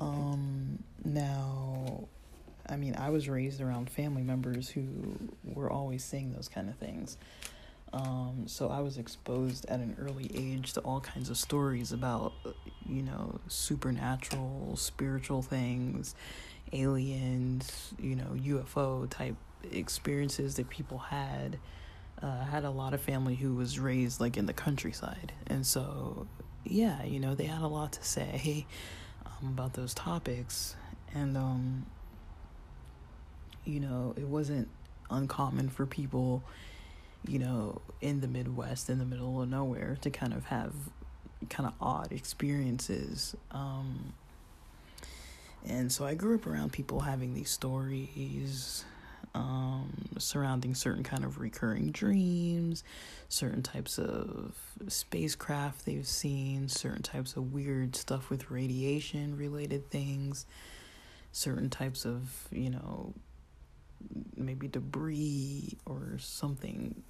Um 0.00 0.82
now 1.04 2.08
I 2.68 2.76
mean, 2.76 2.96
I 2.96 3.10
was 3.10 3.28
raised 3.28 3.60
around 3.60 3.90
family 3.90 4.22
members 4.22 4.68
who 4.68 4.84
were 5.44 5.70
always 5.70 6.04
saying 6.04 6.32
those 6.32 6.48
kind 6.48 6.68
of 6.68 6.76
things. 6.76 7.16
Um, 7.92 8.44
so 8.46 8.68
I 8.68 8.80
was 8.80 8.98
exposed 8.98 9.66
at 9.66 9.80
an 9.80 9.96
early 9.98 10.30
age 10.34 10.74
to 10.74 10.80
all 10.80 11.00
kinds 11.00 11.30
of 11.30 11.36
stories 11.38 11.92
about, 11.92 12.32
you 12.86 13.02
know, 13.02 13.40
supernatural, 13.48 14.76
spiritual 14.76 15.42
things, 15.42 16.14
aliens, 16.72 17.94
you 17.98 18.14
know, 18.14 18.36
UFO 18.36 19.08
type 19.08 19.36
experiences 19.72 20.56
that 20.56 20.68
people 20.68 20.98
had. 20.98 21.58
Uh, 22.22 22.38
I 22.42 22.44
had 22.44 22.64
a 22.64 22.70
lot 22.70 22.94
of 22.94 23.00
family 23.00 23.36
who 23.36 23.54
was 23.54 23.78
raised 23.78 24.20
like 24.20 24.36
in 24.36 24.46
the 24.46 24.52
countryside, 24.52 25.32
and 25.46 25.64
so 25.64 26.26
yeah, 26.64 27.04
you 27.04 27.20
know, 27.20 27.34
they 27.34 27.44
had 27.44 27.62
a 27.62 27.68
lot 27.68 27.92
to 27.92 28.04
say 28.04 28.66
um, 29.24 29.48
about 29.48 29.74
those 29.74 29.94
topics, 29.94 30.76
and 31.14 31.36
um, 31.36 31.86
you 33.64 33.80
know, 33.80 34.14
it 34.16 34.26
wasn't 34.26 34.68
uncommon 35.10 35.68
for 35.68 35.86
people, 35.86 36.42
you 37.26 37.38
know, 37.38 37.80
in 38.00 38.20
the 38.20 38.28
Midwest, 38.28 38.88
in 38.88 38.98
the 38.98 39.04
middle 39.04 39.42
of 39.42 39.48
nowhere, 39.48 39.98
to 40.02 40.10
kind 40.10 40.32
of 40.32 40.46
have 40.46 40.72
kind 41.48 41.66
of 41.66 41.74
odd 41.80 42.12
experiences. 42.12 43.34
Um, 43.50 44.12
and 45.66 45.90
so 45.90 46.06
I 46.06 46.14
grew 46.14 46.36
up 46.36 46.46
around 46.46 46.72
people 46.72 47.00
having 47.00 47.34
these 47.34 47.50
stories 47.50 48.84
um, 49.34 49.90
surrounding 50.18 50.74
certain 50.74 51.02
kind 51.02 51.24
of 51.24 51.38
recurring 51.38 51.90
dreams, 51.90 52.82
certain 53.28 53.62
types 53.62 53.98
of 53.98 54.56
spacecraft 54.88 55.84
they've 55.84 56.06
seen, 56.06 56.68
certain 56.68 57.02
types 57.02 57.36
of 57.36 57.52
weird 57.52 57.94
stuff 57.94 58.30
with 58.30 58.50
radiation 58.50 59.36
related 59.36 59.90
things, 59.90 60.46
certain 61.32 61.70
types 61.70 62.04
of, 62.04 62.48
you 62.50 62.70
know, 62.70 63.12
maybe 64.36 64.68
debris 64.68 65.76
or 65.86 66.16
something 66.18 67.02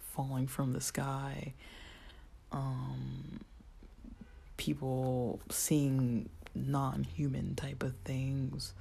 falling 0.00 0.46
from 0.46 0.72
the 0.72 0.80
sky. 0.80 1.54
Um, 2.50 3.40
people 4.56 5.40
seeing 5.50 6.28
non 6.54 7.04
human 7.04 7.54
type 7.54 7.82
of 7.82 7.94
things, 8.04 8.74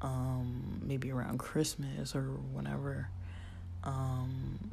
um, 0.00 0.80
maybe 0.82 1.10
around 1.10 1.38
Christmas 1.38 2.14
or 2.14 2.22
whenever. 2.22 3.08
Um, 3.82 4.70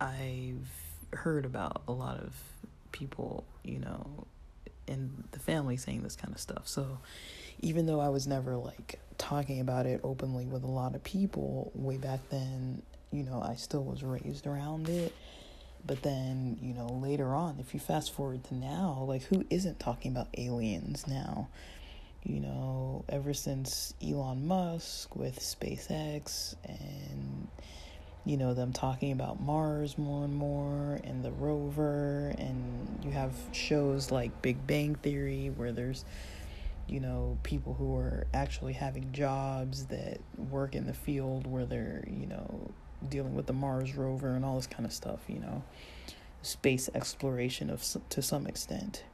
I've 0.00 0.70
heard 1.12 1.44
about 1.44 1.82
a 1.88 1.92
lot 1.92 2.18
of 2.18 2.34
people, 2.92 3.44
you 3.64 3.78
know, 3.78 4.26
in 4.86 5.24
the 5.32 5.38
family 5.38 5.76
saying 5.76 6.02
this 6.02 6.16
kind 6.16 6.32
of 6.34 6.40
stuff. 6.40 6.68
So 6.68 6.98
even 7.62 7.86
though 7.86 8.00
I 8.00 8.08
was 8.08 8.26
never 8.26 8.56
like 8.56 8.98
talking 9.16 9.60
about 9.60 9.86
it 9.86 10.00
openly 10.02 10.46
with 10.46 10.64
a 10.64 10.68
lot 10.68 10.94
of 10.94 11.02
people 11.04 11.70
way 11.74 11.96
back 11.96 12.20
then, 12.28 12.82
you 13.12 13.22
know, 13.22 13.40
I 13.40 13.54
still 13.54 13.84
was 13.84 14.02
raised 14.02 14.46
around 14.46 14.88
it. 14.88 15.14
But 15.84 16.02
then, 16.02 16.58
you 16.60 16.74
know, 16.74 16.86
later 16.86 17.34
on, 17.34 17.58
if 17.58 17.74
you 17.74 17.80
fast 17.80 18.12
forward 18.12 18.44
to 18.44 18.54
now, 18.54 19.04
like 19.08 19.22
who 19.22 19.44
isn't 19.50 19.80
talking 19.80 20.12
about 20.12 20.28
aliens 20.36 21.06
now? 21.06 21.48
You 22.24 22.40
know, 22.40 23.04
ever 23.08 23.34
since 23.34 23.94
Elon 24.02 24.46
Musk 24.46 25.16
with 25.16 25.40
SpaceX 25.40 26.54
and 26.64 27.48
you 28.24 28.36
know 28.36 28.54
them 28.54 28.72
talking 28.72 29.10
about 29.10 29.40
Mars 29.40 29.98
more 29.98 30.24
and 30.24 30.34
more 30.34 31.00
and 31.02 31.24
the 31.24 31.32
rover 31.32 32.32
and 32.38 33.04
you 33.04 33.10
have 33.10 33.32
shows 33.50 34.12
like 34.12 34.42
Big 34.42 34.64
Bang 34.64 34.94
Theory 34.94 35.50
where 35.56 35.72
there's 35.72 36.04
you 36.88 37.00
know 37.00 37.38
people 37.42 37.74
who 37.74 37.96
are 37.96 38.26
actually 38.34 38.72
having 38.72 39.12
jobs 39.12 39.86
that 39.86 40.20
work 40.36 40.74
in 40.74 40.86
the 40.86 40.92
field 40.92 41.46
where 41.46 41.64
they're 41.64 42.04
you 42.08 42.26
know 42.26 42.70
dealing 43.08 43.34
with 43.34 43.46
the 43.46 43.52
Mars 43.52 43.94
rover 43.96 44.34
and 44.34 44.44
all 44.44 44.56
this 44.56 44.66
kind 44.66 44.86
of 44.86 44.92
stuff, 44.92 45.20
you 45.28 45.38
know, 45.38 45.62
space 46.42 46.88
exploration 46.94 47.70
of 47.70 47.84
to 48.10 48.22
some 48.22 48.46
extent. 48.46 49.04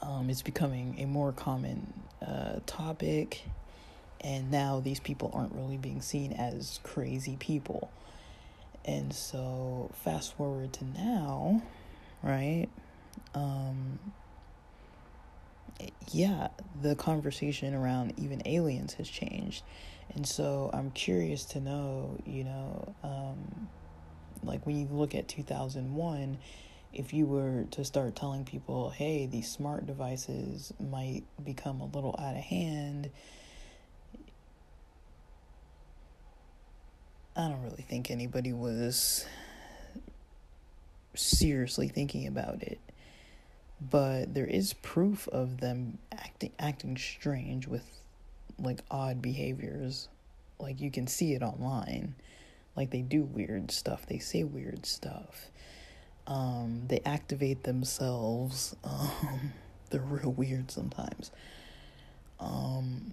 Um, 0.00 0.30
it's 0.30 0.42
becoming 0.42 0.96
a 0.98 1.06
more 1.06 1.32
common 1.32 1.92
uh, 2.26 2.60
topic, 2.66 3.42
and 4.20 4.50
now 4.50 4.80
these 4.80 5.00
people 5.00 5.30
aren't 5.32 5.54
really 5.54 5.76
being 5.76 6.00
seen 6.00 6.32
as 6.32 6.80
crazy 6.82 7.36
people. 7.38 7.90
And 8.84 9.14
so, 9.14 9.90
fast 9.94 10.36
forward 10.36 10.72
to 10.74 10.84
now, 10.84 11.62
right? 12.22 12.66
Um, 13.34 14.00
yeah, 16.10 16.48
the 16.80 16.94
conversation 16.94 17.74
around 17.74 18.14
even 18.18 18.42
aliens 18.46 18.94
has 18.94 19.08
changed 19.08 19.62
and 20.14 20.26
so 20.26 20.70
I'm 20.72 20.90
curious 20.90 21.44
to 21.46 21.60
know, 21.60 22.18
you 22.26 22.44
know, 22.44 22.94
um, 23.02 23.68
like 24.42 24.66
when 24.66 24.76
you 24.78 24.86
look 24.90 25.14
at 25.14 25.28
2001, 25.28 26.38
if 26.92 27.14
you 27.14 27.24
were 27.24 27.64
to 27.70 27.84
start 27.84 28.14
telling 28.14 28.44
people, 28.44 28.90
hey, 28.90 29.26
these 29.26 29.50
smart 29.50 29.86
devices 29.86 30.72
might 30.78 31.22
become 31.42 31.80
a 31.80 31.86
little 31.86 32.14
out 32.18 32.36
of 32.36 32.42
hand, 32.42 33.10
I 37.34 37.48
don't 37.48 37.62
really 37.62 37.82
think 37.88 38.10
anybody 38.10 38.52
was 38.52 39.26
seriously 41.14 41.88
thinking 41.88 42.26
about 42.26 42.62
it. 42.62 42.78
But 43.90 44.34
there 44.34 44.46
is 44.46 44.74
proof 44.74 45.28
of 45.28 45.60
them 45.60 45.98
acting 46.12 46.52
acting 46.58 46.96
strange 46.96 47.66
with 47.66 47.84
like 48.58 48.80
odd 48.90 49.22
behaviors. 49.22 50.08
Like 50.58 50.80
you 50.80 50.90
can 50.90 51.06
see 51.06 51.34
it 51.34 51.42
online. 51.42 52.14
Like 52.76 52.90
they 52.90 53.02
do 53.02 53.22
weird 53.22 53.70
stuff. 53.70 54.06
They 54.06 54.18
say 54.18 54.44
weird 54.44 54.86
stuff. 54.86 55.50
Um, 56.26 56.82
they 56.88 57.00
activate 57.04 57.64
themselves. 57.64 58.76
Um, 58.84 59.52
they're 59.90 60.00
real 60.00 60.32
weird 60.32 60.70
sometimes. 60.70 61.30
Um, 62.40 63.12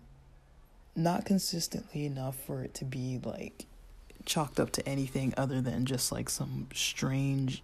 not 0.96 1.26
consistently 1.26 2.06
enough 2.06 2.36
for 2.36 2.64
it 2.64 2.74
to 2.76 2.86
be 2.86 3.20
like 3.24 3.66
chalked 4.26 4.60
up 4.60 4.72
to 4.72 4.88
anything 4.88 5.34
other 5.38 5.62
than 5.62 5.86
just 5.86 6.12
like 6.12 6.30
some 6.30 6.68
strange, 6.74 7.64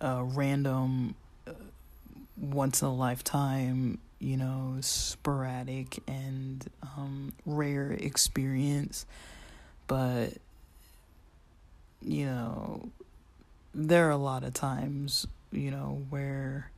uh, 0.00 0.22
random, 0.24 1.14
once 2.36 2.82
in 2.82 2.88
a 2.88 2.94
lifetime 2.94 3.98
you 4.24 4.38
know, 4.38 4.78
sporadic 4.80 5.98
and 6.08 6.66
um, 6.82 7.34
rare 7.44 7.92
experience. 7.92 9.04
But, 9.86 10.30
you 12.00 12.24
know, 12.24 12.88
there 13.74 14.08
are 14.08 14.12
a 14.12 14.16
lot 14.16 14.42
of 14.42 14.54
times, 14.54 15.26
you 15.52 15.70
know, 15.70 16.06
where, 16.08 16.70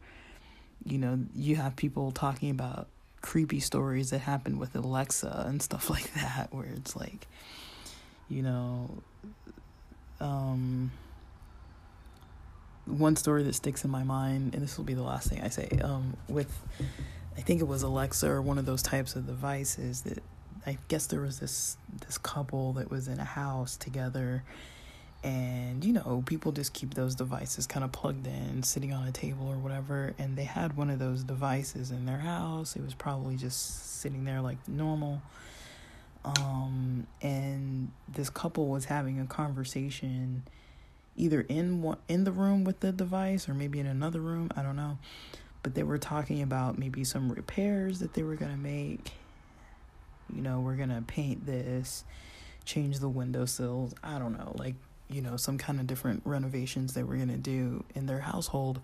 you 0.84 0.98
know, 0.98 1.20
you 1.36 1.54
have 1.54 1.76
people 1.76 2.10
talking 2.10 2.50
about 2.50 2.88
creepy 3.20 3.60
stories 3.60 4.10
that 4.10 4.18
happened 4.18 4.58
with 4.58 4.74
Alexa 4.74 5.44
and 5.46 5.62
stuff 5.62 5.88
like 5.90 6.12
that, 6.14 6.48
where 6.52 6.66
it's 6.74 6.96
like, 6.96 7.28
you 8.28 8.42
know, 8.42 8.90
um, 10.20 10.90
one 12.86 13.16
story 13.16 13.42
that 13.42 13.54
sticks 13.54 13.84
in 13.84 13.90
my 13.90 14.04
mind, 14.04 14.54
and 14.54 14.62
this 14.62 14.78
will 14.78 14.84
be 14.84 14.94
the 14.94 15.02
last 15.02 15.28
thing 15.28 15.42
I 15.42 15.48
say, 15.48 15.68
um, 15.82 16.16
with 16.28 16.52
I 17.36 17.40
think 17.40 17.60
it 17.60 17.68
was 17.68 17.82
Alexa 17.82 18.28
or 18.28 18.40
one 18.40 18.58
of 18.58 18.66
those 18.66 18.82
types 18.82 19.14
of 19.14 19.26
devices 19.26 20.02
that 20.02 20.22
I 20.66 20.78
guess 20.88 21.06
there 21.06 21.20
was 21.20 21.38
this 21.38 21.76
this 22.06 22.18
couple 22.18 22.72
that 22.74 22.90
was 22.90 23.08
in 23.08 23.20
a 23.20 23.24
house 23.24 23.76
together 23.76 24.42
and 25.22 25.84
you 25.84 25.92
know 25.92 26.22
people 26.26 26.52
just 26.52 26.72
keep 26.72 26.94
those 26.94 27.14
devices 27.14 27.66
kind 27.66 27.84
of 27.84 27.92
plugged 27.92 28.26
in 28.26 28.62
sitting 28.62 28.92
on 28.92 29.06
a 29.06 29.12
table 29.12 29.48
or 29.48 29.56
whatever 29.56 30.14
and 30.18 30.36
they 30.36 30.44
had 30.44 30.76
one 30.76 30.90
of 30.90 30.98
those 30.98 31.22
devices 31.22 31.90
in 31.90 32.06
their 32.06 32.18
house. 32.18 32.76
It 32.76 32.82
was 32.82 32.94
probably 32.94 33.36
just 33.36 34.00
sitting 34.00 34.24
there 34.24 34.40
like 34.40 34.58
normal. 34.66 35.20
Um 36.24 37.06
and 37.22 37.90
this 38.08 38.30
couple 38.30 38.66
was 38.66 38.86
having 38.86 39.20
a 39.20 39.26
conversation 39.26 40.42
either 41.16 41.40
in 41.42 41.82
one 41.82 41.98
in 42.08 42.24
the 42.24 42.32
room 42.32 42.64
with 42.64 42.80
the 42.80 42.92
device 42.92 43.48
or 43.48 43.54
maybe 43.54 43.80
in 43.80 43.86
another 43.86 44.20
room 44.20 44.50
i 44.56 44.62
don't 44.62 44.76
know 44.76 44.98
but 45.66 45.74
they 45.74 45.82
were 45.82 45.98
talking 45.98 46.42
about 46.42 46.78
maybe 46.78 47.02
some 47.02 47.28
repairs 47.28 47.98
that 47.98 48.14
they 48.14 48.22
were 48.22 48.36
going 48.36 48.52
to 48.52 48.56
make. 48.56 49.10
You 50.32 50.40
know, 50.40 50.60
we're 50.60 50.76
going 50.76 50.90
to 50.90 51.02
paint 51.02 51.44
this, 51.44 52.04
change 52.64 53.00
the 53.00 53.08
windowsills. 53.08 53.92
I 54.00 54.20
don't 54.20 54.38
know, 54.38 54.54
like, 54.56 54.76
you 55.10 55.22
know, 55.22 55.36
some 55.36 55.58
kind 55.58 55.80
of 55.80 55.88
different 55.88 56.22
renovations 56.24 56.94
they 56.94 57.02
were 57.02 57.16
going 57.16 57.30
to 57.30 57.36
do 57.36 57.82
in 57.96 58.06
their 58.06 58.20
household. 58.20 58.78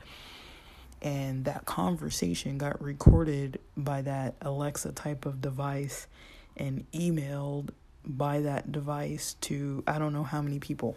And 1.02 1.44
that 1.44 1.66
conversation 1.66 2.58
got 2.58 2.82
recorded 2.82 3.60
by 3.76 4.02
that 4.02 4.34
Alexa 4.40 4.90
type 4.90 5.24
of 5.24 5.40
device 5.40 6.08
and 6.56 6.84
emailed 6.90 7.68
by 8.04 8.40
that 8.40 8.72
device 8.72 9.36
to 9.42 9.84
I 9.86 10.00
don't 10.00 10.12
know 10.12 10.24
how 10.24 10.42
many 10.42 10.58
people. 10.58 10.96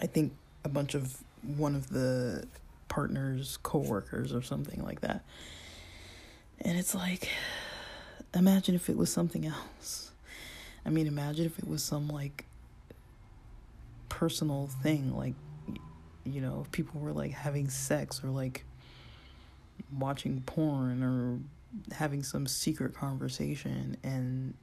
I 0.00 0.06
think 0.06 0.32
a 0.64 0.68
bunch 0.68 0.94
of 0.94 1.16
one 1.56 1.74
of 1.74 1.90
the 1.90 2.46
partner's 2.88 3.58
coworkers 3.62 4.32
or 4.32 4.42
something 4.42 4.82
like 4.82 5.00
that. 5.00 5.24
And 6.60 6.78
it's 6.78 6.94
like, 6.94 7.28
imagine 8.34 8.74
if 8.74 8.90
it 8.90 8.96
was 8.96 9.10
something 9.12 9.46
else. 9.46 10.10
I 10.84 10.90
mean, 10.90 11.06
imagine 11.06 11.46
if 11.46 11.58
it 11.58 11.68
was 11.68 11.82
some 11.82 12.08
like 12.08 12.44
personal 14.08 14.68
thing, 14.82 15.16
like, 15.16 15.34
you 16.24 16.40
know, 16.40 16.62
if 16.64 16.72
people 16.72 17.00
were 17.00 17.12
like 17.12 17.32
having 17.32 17.68
sex 17.68 18.22
or 18.24 18.28
like, 18.28 18.64
watching 19.98 20.42
porn 20.42 21.02
or 21.02 21.38
having 21.94 22.22
some 22.22 22.46
secret 22.46 22.94
conversation 22.94 23.96
and 24.02 24.54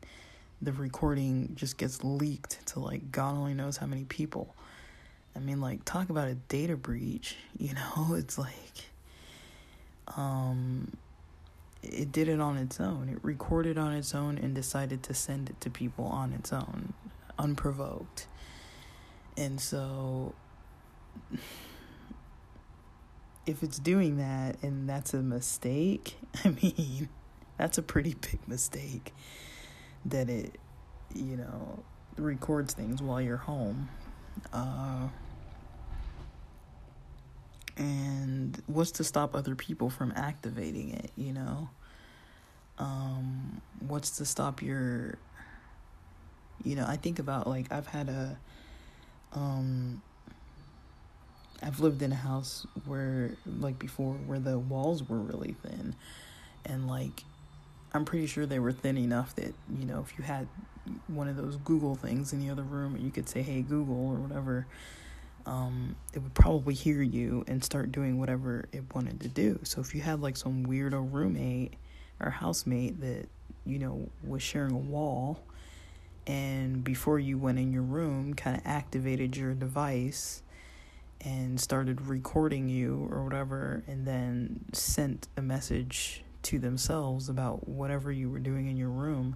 the 0.62 0.72
recording 0.74 1.52
just 1.56 1.78
gets 1.78 2.04
leaked 2.04 2.66
to 2.68 2.80
like 2.80 3.12
God 3.12 3.36
only 3.36 3.54
knows 3.54 3.78
how 3.78 3.88
many 3.88 4.04
people. 4.06 4.56
I 5.38 5.40
mean, 5.40 5.62
like, 5.62 5.86
talk 5.86 6.10
about 6.10 6.28
a 6.28 6.34
data 6.34 6.76
breach, 6.76 7.36
you 7.58 7.74
know? 7.76 8.16
It's 8.16 8.38
like, 8.38 8.90
um, 10.18 10.98
it 11.84 12.12
did 12.12 12.28
it 12.28 12.42
on 12.42 12.58
its 12.58 12.80
own. 12.80 13.08
It 13.10 13.20
recorded 13.22 13.78
on 13.78 13.94
its 13.94 14.16
own 14.16 14.40
and 14.40 14.56
decided 14.56 15.04
to 15.04 15.14
send 15.14 15.50
it 15.50 15.62
to 15.62 15.70
people 15.70 16.06
on 16.06 16.34
its 16.34 16.52
own, 16.52 16.94
unprovoked. 17.38 18.28
And 19.38 19.62
so, 19.62 20.34
if 23.46 23.62
it's 23.62 23.78
doing 23.78 24.18
that 24.18 24.62
and 24.64 24.90
that's 24.90 25.14
a 25.14 25.22
mistake, 25.22 26.16
I 26.44 26.50
mean, 26.50 27.10
that's 27.58 27.78
a 27.78 27.84
pretty 27.84 28.16
big 28.16 28.40
mistake 28.48 29.14
that 30.04 30.30
it, 30.30 30.58
you 31.14 31.38
know, 31.38 31.84
records 32.18 32.74
things 32.74 33.04
while 33.04 33.22
you're 33.22 33.38
home. 33.38 33.90
Uh, 34.52 35.08
and 37.78 38.62
what's 38.66 38.92
to 38.92 39.04
stop 39.04 39.36
other 39.36 39.56
people 39.56 39.90
from 39.90 40.12
activating 40.16 40.90
it, 40.90 41.12
you 41.16 41.32
know? 41.32 41.70
Um, 42.80 43.62
what's 43.80 44.18
to 44.18 44.26
stop 44.26 44.62
your, 44.62 45.18
you 46.64 46.76
know, 46.76 46.86
I 46.88 46.98
think 46.98 47.20
about 47.20 47.48
like, 47.48 47.72
I've 47.72 47.88
had 47.88 48.10
a, 48.10 48.38
um, 49.34 50.02
I've 51.62 51.80
lived 51.80 52.02
in 52.02 52.12
a 52.12 52.16
house 52.16 52.68
where, 52.86 53.32
like 53.46 53.80
before, 53.80 54.14
where 54.14 54.40
the 54.40 54.60
walls 54.60 55.08
were 55.08 55.18
really 55.20 55.56
thin. 55.64 55.96
And, 56.66 56.88
like, 56.88 57.24
I'm 57.94 58.06
pretty 58.06 58.28
sure 58.28 58.46
they 58.46 58.60
were 58.60 58.72
thin 58.72 58.98
enough 58.98 59.36
that, 59.36 59.54
you 59.80 59.86
know, 59.86 60.06
if 60.08 60.18
you 60.18 60.24
had 60.24 60.48
one 61.08 61.28
of 61.28 61.36
those 61.36 61.56
Google 61.58 61.96
things 61.96 62.34
in 62.34 62.40
the 62.40 62.50
other 62.50 62.64
room, 62.64 62.96
and 62.96 63.04
you 63.04 63.12
could 63.12 63.28
say, 63.30 63.42
hey, 63.42 63.62
Google, 63.62 64.10
or 64.10 64.16
whatever, 64.16 64.68
um, 65.48 65.96
it 66.14 66.20
would 66.20 66.36
probably 66.36 66.76
hear 66.76 67.02
you 67.02 67.44
and 67.48 67.64
start 67.64 67.92
doing 67.92 68.20
whatever 68.20 68.66
it 68.72 68.84
wanted 68.94 69.22
to 69.22 69.28
do. 69.30 69.60
So 69.64 69.82
if 69.82 69.96
you 69.96 70.02
had, 70.02 70.22
like, 70.22 70.38
some 70.38 70.68
weirdo 70.68 71.12
roommate 71.12 71.74
or 72.20 72.30
housemate 72.30 73.02
that, 73.02 73.28
you 73.66 73.80
know, 73.80 74.10
was 74.24 74.44
sharing 74.44 74.74
a 74.74 74.78
wall, 74.78 75.40
and 76.28 76.84
before 76.84 77.18
you 77.18 77.38
went 77.38 77.58
in 77.58 77.72
your 77.72 77.82
room, 77.82 78.34
kind 78.34 78.58
of 78.58 78.62
activated 78.66 79.38
your 79.38 79.54
device 79.54 80.44
and 81.22 81.60
started 81.60 82.02
recording 82.02 82.70
you 82.70 83.08
or 83.10 83.24
whatever, 83.24 83.82
and 83.88 84.06
then 84.06 84.60
sent 84.74 85.28
a 85.38 85.42
message 85.42 86.24
to 86.44 86.60
themselves 86.60 87.30
about 87.30 87.68
whatever 87.68 88.12
you 88.12 88.30
were 88.30 88.40
doing 88.40 88.68
in 88.68 88.78
your 88.78 88.90
room. 88.90 89.36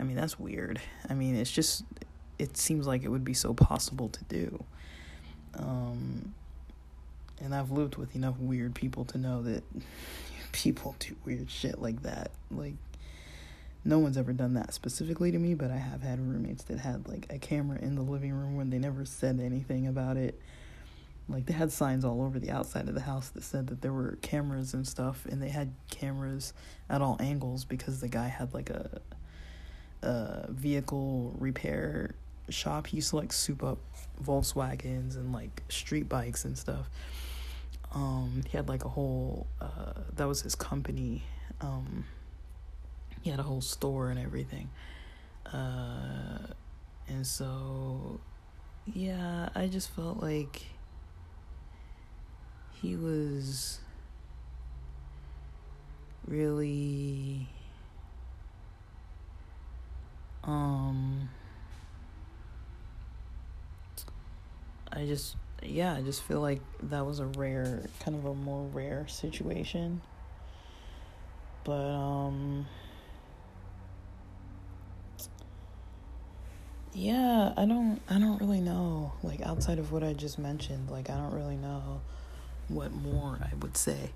I 0.00 0.02
mean, 0.02 0.16
that's 0.16 0.38
weird. 0.38 0.80
I 1.08 1.14
mean, 1.14 1.36
it's 1.36 1.50
just, 1.50 1.84
it 2.38 2.56
seems 2.56 2.86
like 2.86 3.04
it 3.04 3.08
would 3.08 3.24
be 3.24 3.34
so 3.34 3.52
possible 3.54 4.08
to 4.08 4.24
do. 4.24 4.64
Um, 5.54 6.34
and 7.40 7.54
I've 7.54 7.70
lived 7.70 7.96
with 7.96 8.14
enough 8.16 8.38
weird 8.38 8.74
people 8.74 9.04
to 9.06 9.18
know 9.18 9.42
that 9.42 9.62
people 10.52 10.96
do 10.98 11.16
weird 11.24 11.50
shit 11.50 11.80
like 11.80 12.02
that. 12.02 12.30
Like, 12.50 12.74
no 13.84 13.98
one's 13.98 14.16
ever 14.16 14.32
done 14.32 14.54
that 14.54 14.74
specifically 14.74 15.30
to 15.30 15.38
me, 15.38 15.54
but 15.54 15.70
I 15.70 15.76
have 15.76 16.02
had 16.02 16.20
roommates 16.20 16.64
that 16.64 16.78
had 16.78 17.08
like 17.08 17.26
a 17.30 17.38
camera 17.38 17.78
in 17.78 17.94
the 17.94 18.02
living 18.02 18.32
room 18.32 18.56
when 18.56 18.70
they 18.70 18.78
never 18.78 19.04
said 19.04 19.40
anything 19.40 19.86
about 19.86 20.16
it 20.16 20.38
like 21.28 21.46
they 21.46 21.52
had 21.52 21.70
signs 21.70 22.04
all 22.04 22.22
over 22.22 22.38
the 22.38 22.50
outside 22.50 22.88
of 22.88 22.94
the 22.94 23.02
house 23.02 23.28
that 23.30 23.42
said 23.42 23.66
that 23.66 23.82
there 23.82 23.92
were 23.92 24.18
cameras 24.22 24.72
and 24.72 24.86
stuff 24.86 25.26
and 25.26 25.42
they 25.42 25.50
had 25.50 25.72
cameras 25.90 26.54
at 26.88 27.02
all 27.02 27.16
angles 27.20 27.64
because 27.64 28.00
the 28.00 28.08
guy 28.08 28.28
had 28.28 28.52
like 28.54 28.70
a 28.70 29.00
a 30.00 30.46
vehicle 30.50 31.34
repair 31.38 32.14
shop 32.50 32.88
he 32.88 32.96
used 32.96 33.10
to 33.10 33.16
like 33.16 33.32
soup 33.32 33.62
up 33.62 33.78
volkswagens 34.22 35.16
and 35.16 35.32
like 35.32 35.62
street 35.68 36.08
bikes 36.08 36.44
and 36.44 36.56
stuff. 36.56 36.88
Um 37.92 38.42
he 38.46 38.56
had 38.56 38.68
like 38.68 38.84
a 38.84 38.88
whole 38.88 39.46
uh 39.60 39.92
that 40.16 40.26
was 40.26 40.42
his 40.42 40.54
company. 40.54 41.22
Um 41.60 42.04
he 43.22 43.30
had 43.30 43.40
a 43.40 43.44
whole 43.44 43.60
store 43.60 44.10
and 44.10 44.18
everything. 44.18 44.70
Uh 45.46 46.38
and 47.08 47.26
so 47.26 48.20
yeah 48.94 49.48
i 49.54 49.66
just 49.66 49.90
felt 49.90 50.22
like 50.22 50.62
he 52.80 52.96
was 52.96 53.80
really 56.26 57.48
um 60.44 61.17
I 64.98 65.06
just 65.06 65.36
yeah, 65.62 65.94
I 65.94 66.02
just 66.02 66.22
feel 66.22 66.40
like 66.40 66.60
that 66.84 67.06
was 67.06 67.20
a 67.20 67.26
rare 67.26 67.84
kind 68.00 68.16
of 68.16 68.24
a 68.24 68.34
more 68.34 68.66
rare 68.66 69.06
situation. 69.06 70.00
But 71.62 71.72
um 71.72 72.66
yeah, 76.92 77.52
I 77.56 77.64
don't 77.64 78.00
I 78.10 78.18
don't 78.18 78.40
really 78.40 78.60
know. 78.60 79.12
Like 79.22 79.40
outside 79.42 79.78
of 79.78 79.92
what 79.92 80.02
I 80.02 80.14
just 80.14 80.36
mentioned, 80.36 80.90
like 80.90 81.10
I 81.10 81.14
don't 81.14 81.32
really 81.32 81.56
know 81.56 82.00
what 82.66 82.92
more 82.92 83.38
I 83.40 83.54
would 83.60 83.76
say. 83.76 84.10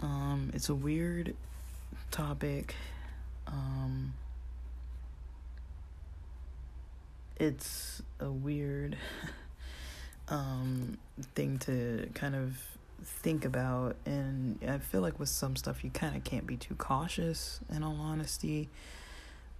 Um, 0.00 0.50
it's 0.54 0.68
a 0.68 0.74
weird 0.74 1.36
topic. 2.10 2.74
Um, 3.46 4.14
it's 7.38 8.02
a 8.20 8.30
weird 8.30 8.96
um, 10.28 10.98
thing 11.34 11.58
to 11.58 12.08
kind 12.14 12.34
of 12.34 12.58
think 13.02 13.44
about, 13.44 13.96
and 14.06 14.58
I 14.66 14.78
feel 14.78 15.00
like 15.00 15.18
with 15.18 15.28
some 15.28 15.56
stuff 15.56 15.82
you 15.84 15.90
kind 15.90 16.16
of 16.16 16.24
can't 16.24 16.46
be 16.46 16.56
too 16.56 16.74
cautious. 16.74 17.60
In 17.70 17.82
all 17.82 17.96
honesty, 18.00 18.68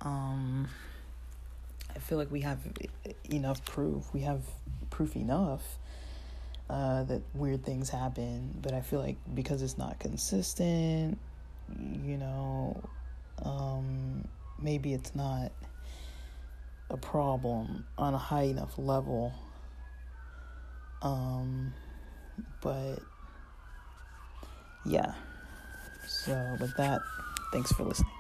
um, 0.01 0.69
I 1.95 1.99
feel 1.99 2.19
like 2.19 2.31
we 2.31 2.41
have 2.41 2.59
enough 3.31 3.65
proof. 3.65 4.13
We 4.13 4.21
have 4.21 4.43
proof 4.91 5.17
enough 5.17 5.63
uh, 6.71 7.03
that 7.05 7.23
weird 7.35 7.65
things 7.65 7.91
happen, 7.91 8.59
but 8.63 8.73
I 8.73 8.81
feel 8.81 9.01
like 9.01 9.17
because 9.35 9.63
it's 9.63 9.77
not 9.77 9.99
consistent, 9.99 11.19
you 11.79 12.17
know, 12.17 12.83
um, 13.45 14.27
maybe 14.61 14.95
it's 14.95 15.15
not 15.15 15.53
a 16.93 16.97
problem 16.99 17.87
on 17.97 18.13
a 18.13 18.19
high 18.19 18.43
enough 18.43 18.79
level. 18.79 19.33
Um, 21.01 21.73
but 22.63 22.99
yeah. 24.85 25.15
So, 26.07 26.57
with 26.61 26.77
that, 26.77 27.01
thanks 27.53 27.73
for 27.73 27.85
listening. 27.85 28.11